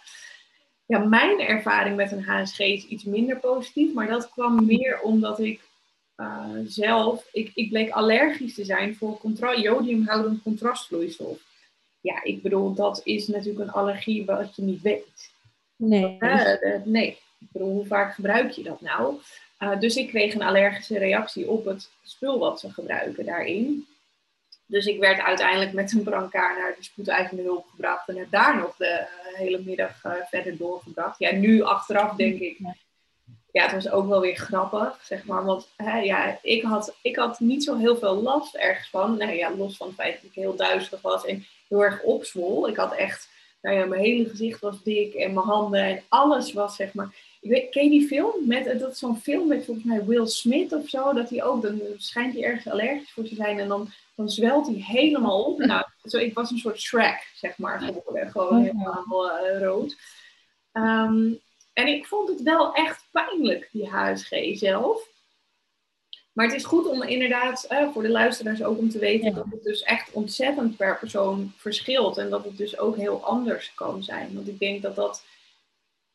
[0.85, 3.93] Ja, mijn ervaring met een HSG is iets minder positief.
[3.93, 5.61] Maar dat kwam meer omdat ik
[6.17, 11.39] uh, zelf, ik, ik bleek allergisch te zijn voor contra jodiumhoudend contrastvloeistof.
[12.01, 15.31] Ja, ik bedoel, dat is natuurlijk een allergie wat je niet weet.
[15.75, 16.17] Nee.
[16.19, 17.07] Uh, nee,
[17.39, 19.15] ik bedoel, hoe vaak gebruik je dat nou?
[19.59, 23.85] Uh, dus ik kreeg een allergische reactie op het spul wat ze gebruiken daarin.
[24.67, 28.57] Dus ik werd uiteindelijk met een brancard naar de spoedeisende hulp gebracht en heb daar
[28.57, 31.19] nog de hele middag verder doorgebracht.
[31.19, 32.57] Ja, nu achteraf denk ik,
[33.55, 35.45] ja, het was ook wel weer grappig, zeg maar.
[35.45, 39.17] Want hè, ja, ik, had, ik had niet zo heel veel last ergens van.
[39.17, 42.67] Nou ja, los van het feit dat ik heel duizelig was en heel erg opzwol.
[42.67, 43.29] Ik had echt,
[43.61, 47.15] nou ja, mijn hele gezicht was dik en mijn handen en alles was, zeg maar.
[47.41, 48.33] Ik weet, ken je die film?
[48.47, 51.13] Met, dat is zo'n film met volgens mij Will Smith of zo.
[51.13, 53.59] Dat hij ook, dan schijnt hij ergens allergisch voor te zijn.
[53.59, 55.59] En dan, dan zwelt hij helemaal op.
[55.59, 58.31] Nou, zo, ik was een soort Shrek, zeg maar, geworden.
[58.31, 59.95] Gewoon helemaal uh, rood.
[60.71, 61.39] Um,
[61.73, 65.13] en ik vond het wel echt pijnlijk, die HSG zelf.
[66.33, 69.45] Maar het is goed om inderdaad, eh, voor de luisteraars ook om te weten dat
[69.49, 72.17] het dus echt ontzettend per persoon verschilt.
[72.17, 74.33] En dat het dus ook heel anders kan zijn.
[74.33, 75.25] Want ik denk dat dat,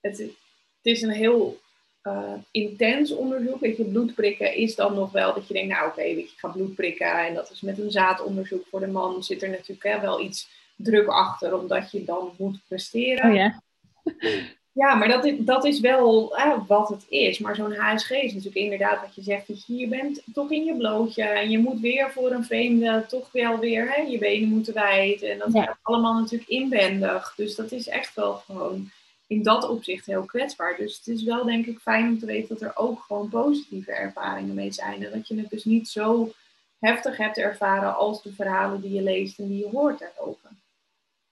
[0.01, 0.35] het, het
[0.83, 1.61] is een heel
[2.03, 3.61] uh, intens onderzoek.
[3.61, 6.49] Weet je, bloedprikken is dan nog wel dat je denkt, nou oké, okay, ik ga
[6.49, 7.27] bloed prikken.
[7.27, 10.49] En dat is met een zaadonderzoek voor de man zit er natuurlijk hè, wel iets
[10.77, 13.31] druk achter, omdat je dan moet presteren.
[13.31, 13.63] Oh ja.
[14.73, 16.37] Ja, maar dat is, dat is wel
[16.67, 17.39] wat het is.
[17.39, 19.49] Maar zo'n HSG is natuurlijk inderdaad wat je zegt.
[19.49, 21.23] Dat je, je bent toch in je blootje.
[21.23, 25.23] En je moet weer voor een vreemde toch wel weer hè, je benen moeten wijd.
[25.23, 25.79] En dat ja.
[25.83, 27.33] allemaal natuurlijk inwendig.
[27.37, 28.91] Dus dat is echt wel gewoon
[29.31, 30.77] in dat opzicht heel kwetsbaar.
[30.77, 33.93] Dus het is wel denk ik fijn om te weten dat er ook gewoon positieve
[33.93, 35.05] ervaringen mee zijn.
[35.05, 36.33] En dat je het dus niet zo
[36.79, 40.51] heftig hebt ervaren als de verhalen die je leest en die je hoort daarover.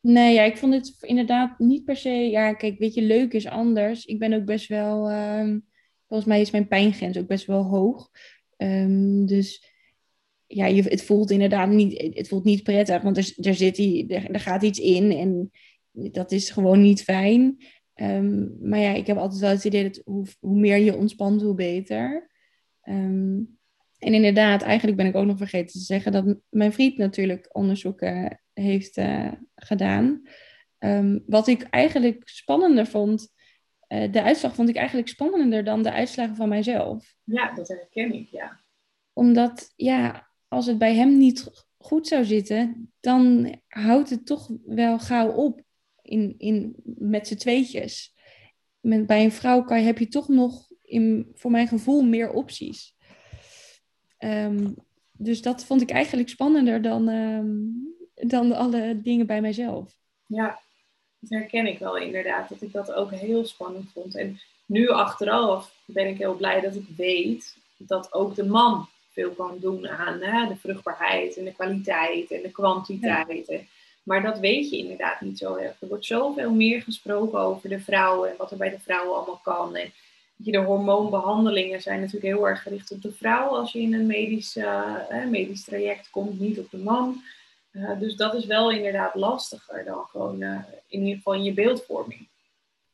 [0.01, 2.11] Nee, ja, ik vond het inderdaad niet per se.
[2.11, 4.05] Ja, kijk, weet je, leuk is anders.
[4.05, 5.11] Ik ben ook best wel.
[5.11, 5.67] Um,
[6.07, 8.11] volgens mij is mijn pijngrens ook best wel hoog.
[8.57, 9.73] Um, dus
[10.47, 14.31] ja, je, het voelt inderdaad niet, het voelt niet prettig, want er, er, zit er,
[14.31, 15.51] er gaat iets in en
[15.93, 17.59] dat is gewoon niet fijn.
[18.01, 21.43] Um, maar ja, ik heb altijd wel het idee dat hoe, hoe meer je ontspant,
[21.43, 22.31] hoe beter.
[22.83, 23.59] Um,
[23.99, 28.41] en inderdaad, eigenlijk ben ik ook nog vergeten te zeggen dat mijn vriend natuurlijk onderzoeken
[28.53, 30.23] heeft uh, gedaan.
[30.79, 33.29] Um, wat ik eigenlijk spannender vond,
[33.89, 37.15] uh, de uitslag vond ik eigenlijk spannender dan de uitslagen van mijzelf.
[37.25, 38.61] Ja, dat herken ik, ja.
[39.13, 44.99] Omdat, ja, als het bij hem niet goed zou zitten, dan houdt het toch wel
[44.99, 45.67] gauw op
[46.09, 48.15] in, in, met z'n tweetjes.
[48.81, 52.97] Met, bij een vrouw kan, heb je toch nog, in, voor mijn gevoel, meer opties.
[54.19, 54.75] Um,
[55.13, 59.97] dus dat vond ik eigenlijk spannender dan, um, dan alle dingen bij mijzelf.
[60.27, 60.61] Ja,
[61.19, 62.49] dat herken ik wel inderdaad.
[62.49, 64.17] Dat ik dat ook heel spannend vond.
[64.17, 69.31] En nu achteraf ben ik heel blij dat ik weet dat ook de man veel
[69.31, 73.63] kan doen aan hè, de vruchtbaarheid en de kwaliteit en de kwantiteit.
[74.09, 75.81] Maar dat weet je inderdaad niet zo erg.
[75.81, 79.41] Er wordt zoveel meer gesproken over de vrouwen en wat er bij de vrouwen allemaal
[79.43, 79.77] kan.
[79.77, 79.93] En
[80.37, 84.57] de hormoonbehandelingen zijn natuurlijk heel erg gericht op de vrouw als je in een medisch,
[84.57, 87.23] uh, medisch traject komt, niet op de man.
[87.73, 91.55] Uh, dus dat is wel inderdaad lastiger dan gewoon uh, in ieder geval in je
[91.55, 92.29] beeldvorming.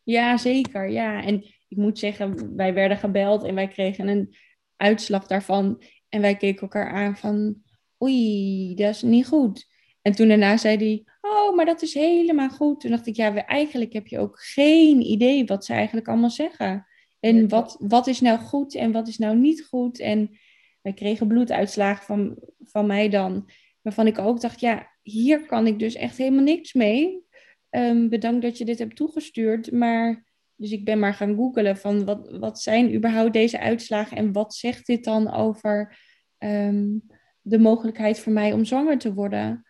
[0.02, 0.90] Ja, zeker.
[0.90, 4.36] Ja, en ik moet zeggen, wij werden gebeld en wij kregen een
[4.76, 5.82] uitslag daarvan.
[6.08, 7.62] En wij keken elkaar aan van,
[8.02, 9.72] oei, dat is niet goed.
[10.04, 12.80] En toen daarna zei hij, oh, maar dat is helemaal goed.
[12.80, 16.86] Toen dacht ik, ja, eigenlijk heb je ook geen idee wat ze eigenlijk allemaal zeggen.
[17.20, 20.00] En wat, wat is nou goed en wat is nou niet goed?
[20.00, 20.38] En
[20.82, 23.50] wij kregen bloeduitslagen van, van mij dan,
[23.82, 27.22] waarvan ik ook dacht, ja, hier kan ik dus echt helemaal niks mee.
[27.70, 30.24] Um, bedankt dat je dit hebt toegestuurd, maar
[30.56, 34.54] dus ik ben maar gaan googelen van wat, wat zijn überhaupt deze uitslagen en wat
[34.54, 35.98] zegt dit dan over
[36.38, 36.98] ehm,
[37.40, 39.64] de mogelijkheid voor mij om zwanger te worden.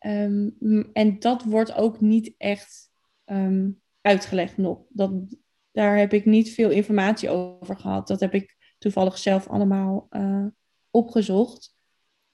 [0.00, 0.48] Ehm,
[0.92, 2.90] en dat wordt ook niet echt
[4.00, 4.80] uitgelegd nog.
[4.88, 5.12] Dat,
[5.70, 8.06] daar heb ik niet veel informatie over gehad.
[8.06, 10.46] Dat heb ik toevallig zelf allemaal uh,
[10.90, 11.76] opgezocht.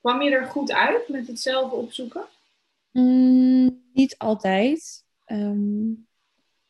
[0.00, 2.24] Kwam je er goed uit met het zelf opzoeken?
[2.92, 5.04] Mm, niet altijd.
[5.24, 5.88] Ehm,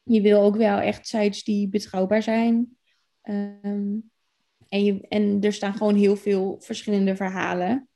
[0.02, 2.76] je wil ook wel echt sites die betrouwbaar zijn.
[3.22, 3.96] Ehm,
[4.68, 7.88] en, je, en er staan gewoon heel veel verschillende verhalen,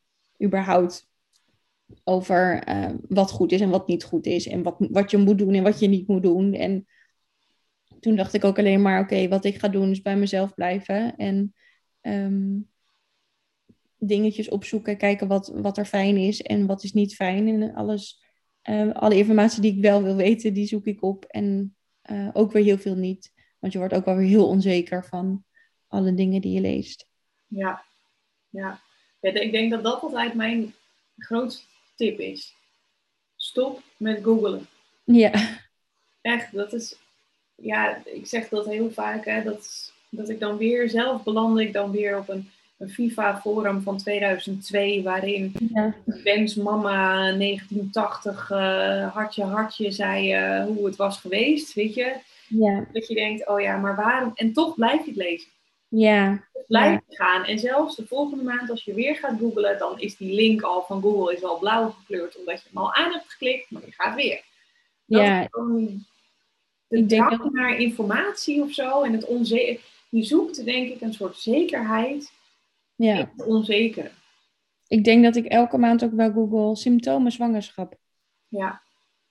[0.45, 1.10] überhaupt,
[2.05, 4.47] over ehm, wat goed is en wat niet goed is.
[4.47, 6.55] En wat, wat je moet doen en wat je niet moet doen.
[6.55, 6.87] En
[8.01, 11.17] toen dacht ik ook alleen maar, oké, wat ik ga doen is bij mezelf blijven.
[11.17, 11.55] En
[14.01, 17.49] dingetjes opzoeken, kijken wat, wat er fijn is en wat is niet fijn.
[17.49, 18.23] En alles,
[18.69, 21.25] uh, alle informatie die ik wel wil weten, die zoek ik op.
[21.25, 21.77] En
[22.11, 23.33] uh, ook weer heel veel niet.
[23.59, 25.45] Want je wordt ook wel weer heel onzeker van
[25.87, 27.09] alle dingen die je leest.
[27.47, 27.85] Ja,
[28.49, 28.81] ja.
[29.21, 30.75] ja ik denk dat dat altijd mijn
[31.19, 31.70] grootste
[32.01, 32.55] tip is.
[33.37, 34.67] Stop met googlen.
[35.05, 35.33] Ja.
[36.21, 36.97] Echt, dat is...
[37.55, 41.73] Ja, ik zeg dat heel vaak, hè, dat, dat ik dan weer zelf beland ik
[41.73, 45.95] dan weer op een een FIFA-forum van 2002, waarin ja.
[46.05, 52.17] Wens mama 1980 uh, hartje hartje zei uh, hoe het was geweest, weet je?
[52.49, 52.87] Ja.
[52.93, 54.33] Dat je denkt, oh ja, maar waarom?
[54.35, 55.49] En toch blijf je het lezen.
[55.91, 56.49] Ja.
[56.67, 57.17] Blijf ja.
[57.17, 57.45] gaan.
[57.45, 60.83] En zelfs de volgende maand, als je weer gaat googlen, dan is die link al
[60.83, 63.93] van Google is al blauw gekleurd, omdat je hem al aan hebt geklikt, maar je
[63.93, 64.43] gaat weer.
[65.05, 65.49] Dat ja.
[66.89, 67.53] de drang dat...
[67.53, 69.85] naar informatie of zo en het onzeker.
[70.09, 72.33] Je zoekt denk ik een soort zekerheid
[72.95, 73.33] ja.
[73.37, 74.11] onzeker.
[74.89, 77.97] Ik denk dat ik elke maand ook wel google symptomen zwangerschap.
[78.49, 78.83] Ja.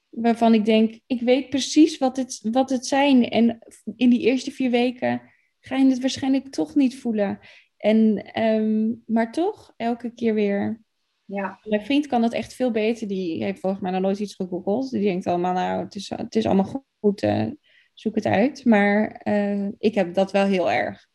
[0.09, 3.29] Waarvan ik denk, ik weet precies wat het, wat het zijn.
[3.29, 3.59] En
[3.95, 5.21] in die eerste vier weken
[5.59, 7.39] ga je het waarschijnlijk toch niet voelen.
[7.77, 10.81] En, um, maar toch, elke keer weer.
[11.25, 11.59] Ja.
[11.63, 13.07] Mijn vriend kan het echt veel beter.
[13.07, 14.89] Die heeft volgens mij nog nooit iets gegoogeld.
[14.89, 17.47] Die denkt allemaal, nou, het is, het is allemaal goed, uh,
[17.93, 18.65] zoek het uit.
[18.65, 21.07] Maar uh, ik heb dat wel heel erg.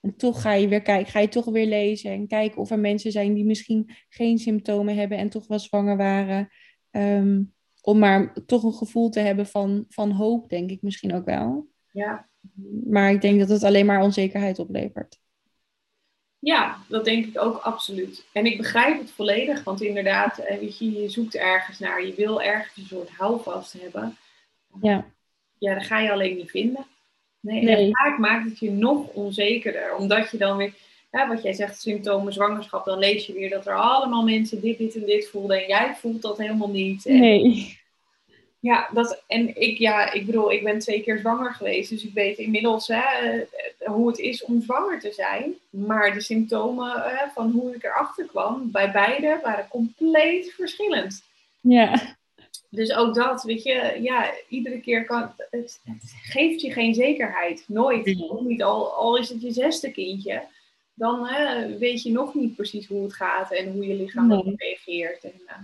[0.00, 2.78] En toch ga je weer kijken, ga je toch weer lezen en kijken of er
[2.78, 6.48] mensen zijn die misschien geen symptomen hebben en toch wel zwanger waren.
[6.90, 11.24] Um, om maar toch een gevoel te hebben van, van hoop, denk ik misschien ook
[11.24, 11.69] wel.
[11.92, 12.28] Ja.
[12.86, 15.18] Maar ik denk dat het alleen maar onzekerheid oplevert.
[16.38, 18.26] Ja, dat denk ik ook absoluut.
[18.32, 22.14] En ik begrijp het volledig, want inderdaad, eh, weet je, je zoekt ergens naar, je
[22.14, 24.16] wil ergens een soort houvast hebben.
[24.82, 25.10] Ja.
[25.58, 26.86] Ja, dat ga je alleen niet vinden.
[27.40, 27.76] Nee, nee.
[27.76, 30.74] En vaak maakt het je nog onzekerder, omdat je dan weer,
[31.10, 34.78] ja, wat jij zegt, symptomen zwangerschap, dan lees je weer dat er allemaal mensen dit,
[34.78, 37.06] dit en dit voelden en jij voelt dat helemaal niet.
[37.06, 37.79] En, nee.
[38.60, 42.12] Ja, dat, en ik, ja, ik bedoel, ik ben twee keer zwanger geweest, dus ik
[42.14, 43.46] weet inmiddels hè, eh,
[43.88, 45.54] hoe het is om zwanger te zijn.
[45.70, 51.22] Maar de symptomen hè, van hoe ik erachter kwam, bij beide waren compleet verschillend.
[51.60, 52.16] Ja.
[52.68, 57.64] Dus ook dat, weet je, ja, iedere keer kan het, het geeft je geen zekerheid.
[57.66, 58.06] Nooit.
[58.40, 60.42] Niet al, al is het je zesde kindje,
[60.94, 64.54] dan hè, weet je nog niet precies hoe het gaat en hoe je lichaam nee.
[64.56, 65.24] reageert.
[65.24, 65.54] En, uh,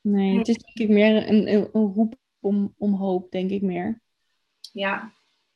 [0.00, 2.14] nee, het is denk ik meer een, een, een roep
[2.46, 4.00] om, om hoop, denk ik meer.
[4.72, 5.10] Ja,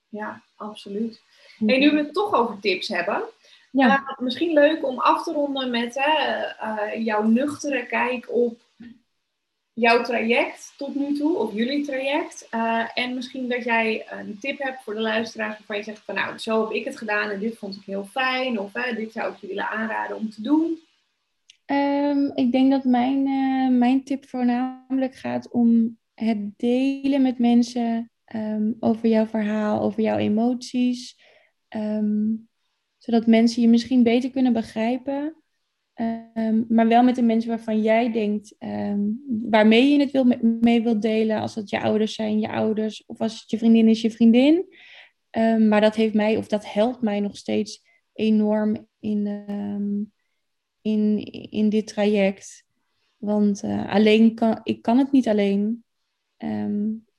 [0.09, 1.22] ja, absoluut.
[1.66, 3.22] Hey, nu we het toch over tips hebben.
[3.72, 3.86] Ja.
[3.86, 8.61] Uh, misschien leuk om af te ronden met hè, uh, jouw nuchtere kijk op
[9.72, 12.49] jouw traject tot nu toe, of jullie traject.
[12.55, 16.14] Uh, en misschien dat jij een tip hebt voor de luisteraars waarvan je zegt van
[16.14, 18.59] nou, zo heb ik het gedaan en dit vond ik heel fijn.
[18.59, 20.78] Of dit zou ik je willen aanraden om te doen.
[21.66, 23.22] Um, ik denk dat mijn,
[23.78, 30.16] mijn tip voornamelijk gaat om het delen met mensen um, over jouw verhaal, over jouw
[30.16, 31.18] emoties.
[31.77, 32.49] Um,
[32.99, 35.35] zodat mensen je misschien beter kunnen begrijpen.
[36.35, 38.55] Um, maar wel met de mensen waarvan jij denkt,
[39.27, 40.25] waarmee je het wil,
[40.61, 41.41] mee wilt delen.
[41.41, 43.05] Als het je ouders zijn, je ouders.
[43.07, 44.64] Of als het je vriendin is, je vriendin.
[45.68, 49.27] Maar dat heeft mij, of dat helpt mij nog steeds enorm in,
[50.81, 51.18] in,
[51.51, 52.64] in dit traject.
[53.16, 55.85] Want uh, alleen kan, ik kan het niet alleen.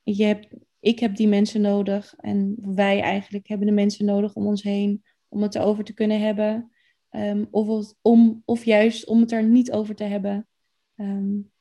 [0.04, 0.48] Hebt,
[0.80, 2.14] ik heb die mensen nodig.
[2.18, 5.04] En wij eigenlijk hebben de mensen nodig om ons heen.
[5.28, 6.72] Om het erover te kunnen hebben.
[7.10, 10.48] Um, of, om, of juist om het er niet over te hebben.
[10.96, 11.52] Um,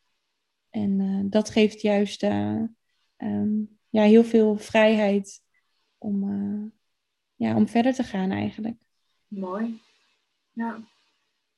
[0.70, 5.42] En dat geeft juist ehm, ja, heel veel vrijheid
[5.98, 6.72] om,
[7.34, 8.76] ja, om verder te gaan eigenlijk.
[9.28, 9.80] Mooi.
[10.52, 10.80] Ja.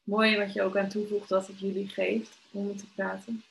[0.03, 3.43] Mooi wat je ook aan toevoegt dat het jullie geeft om te praten.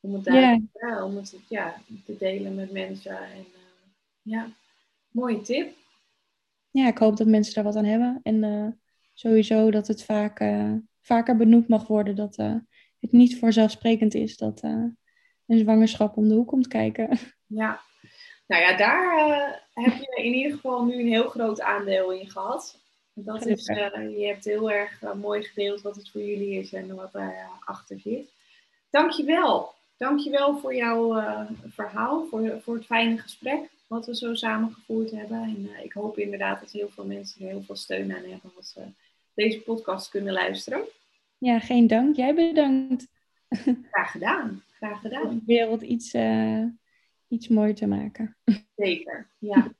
[0.00, 1.04] Om het, daar, ja.
[1.04, 1.74] om het ja,
[2.04, 3.18] te delen met mensen.
[3.18, 3.90] En, uh,
[4.22, 4.48] ja,
[5.10, 5.74] mooie tip.
[6.70, 8.20] Ja, ik hoop dat mensen daar wat aan hebben.
[8.22, 8.68] En uh,
[9.14, 12.36] sowieso dat het vaak, uh, vaker benoemd mag worden dat
[12.98, 17.08] het niet vanzelfsprekend is dat een zwangerschap om de hoek komt kijken.
[17.52, 17.80] Ja,
[18.46, 22.78] nou ja, daar heb je in ieder geval nu een heel groot aandeel in gehad.
[23.12, 26.72] Dat is, uh, je hebt heel erg uh, mooi gedeeld wat het voor jullie is
[26.72, 28.32] en wat daar achter zit.
[28.90, 29.72] Dankjewel.
[30.00, 35.10] Dankjewel voor jouw uh, verhaal, voor, voor het fijne gesprek wat we zo samen gevoerd
[35.10, 35.42] hebben.
[35.42, 38.72] En ik hoop inderdaad dat heel veel mensen er heel veel steun aan hebben als
[38.72, 38.80] ze
[39.34, 40.82] deze podcast kunnen luisteren.
[41.38, 42.16] Ja, geen dank.
[42.16, 43.06] Jij bedankt.
[43.90, 44.62] Graag gedaan.
[44.72, 45.26] Graag gedaan.
[45.26, 46.14] Om de wereld iets,
[47.28, 48.36] iets mooier te maken.
[48.76, 49.72] Zeker, ja.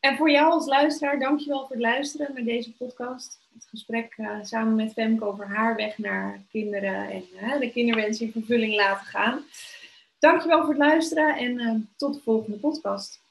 [0.00, 3.41] En voor jou als luisteraar, dankjewel voor het luisteren naar deze podcast.
[3.54, 8.32] Het gesprek uh, samen met Femke over haar weg naar kinderen en de kinderwens in
[8.32, 9.44] vervulling laten gaan.
[10.18, 13.21] Dankjewel voor het luisteren en uh, tot de volgende podcast.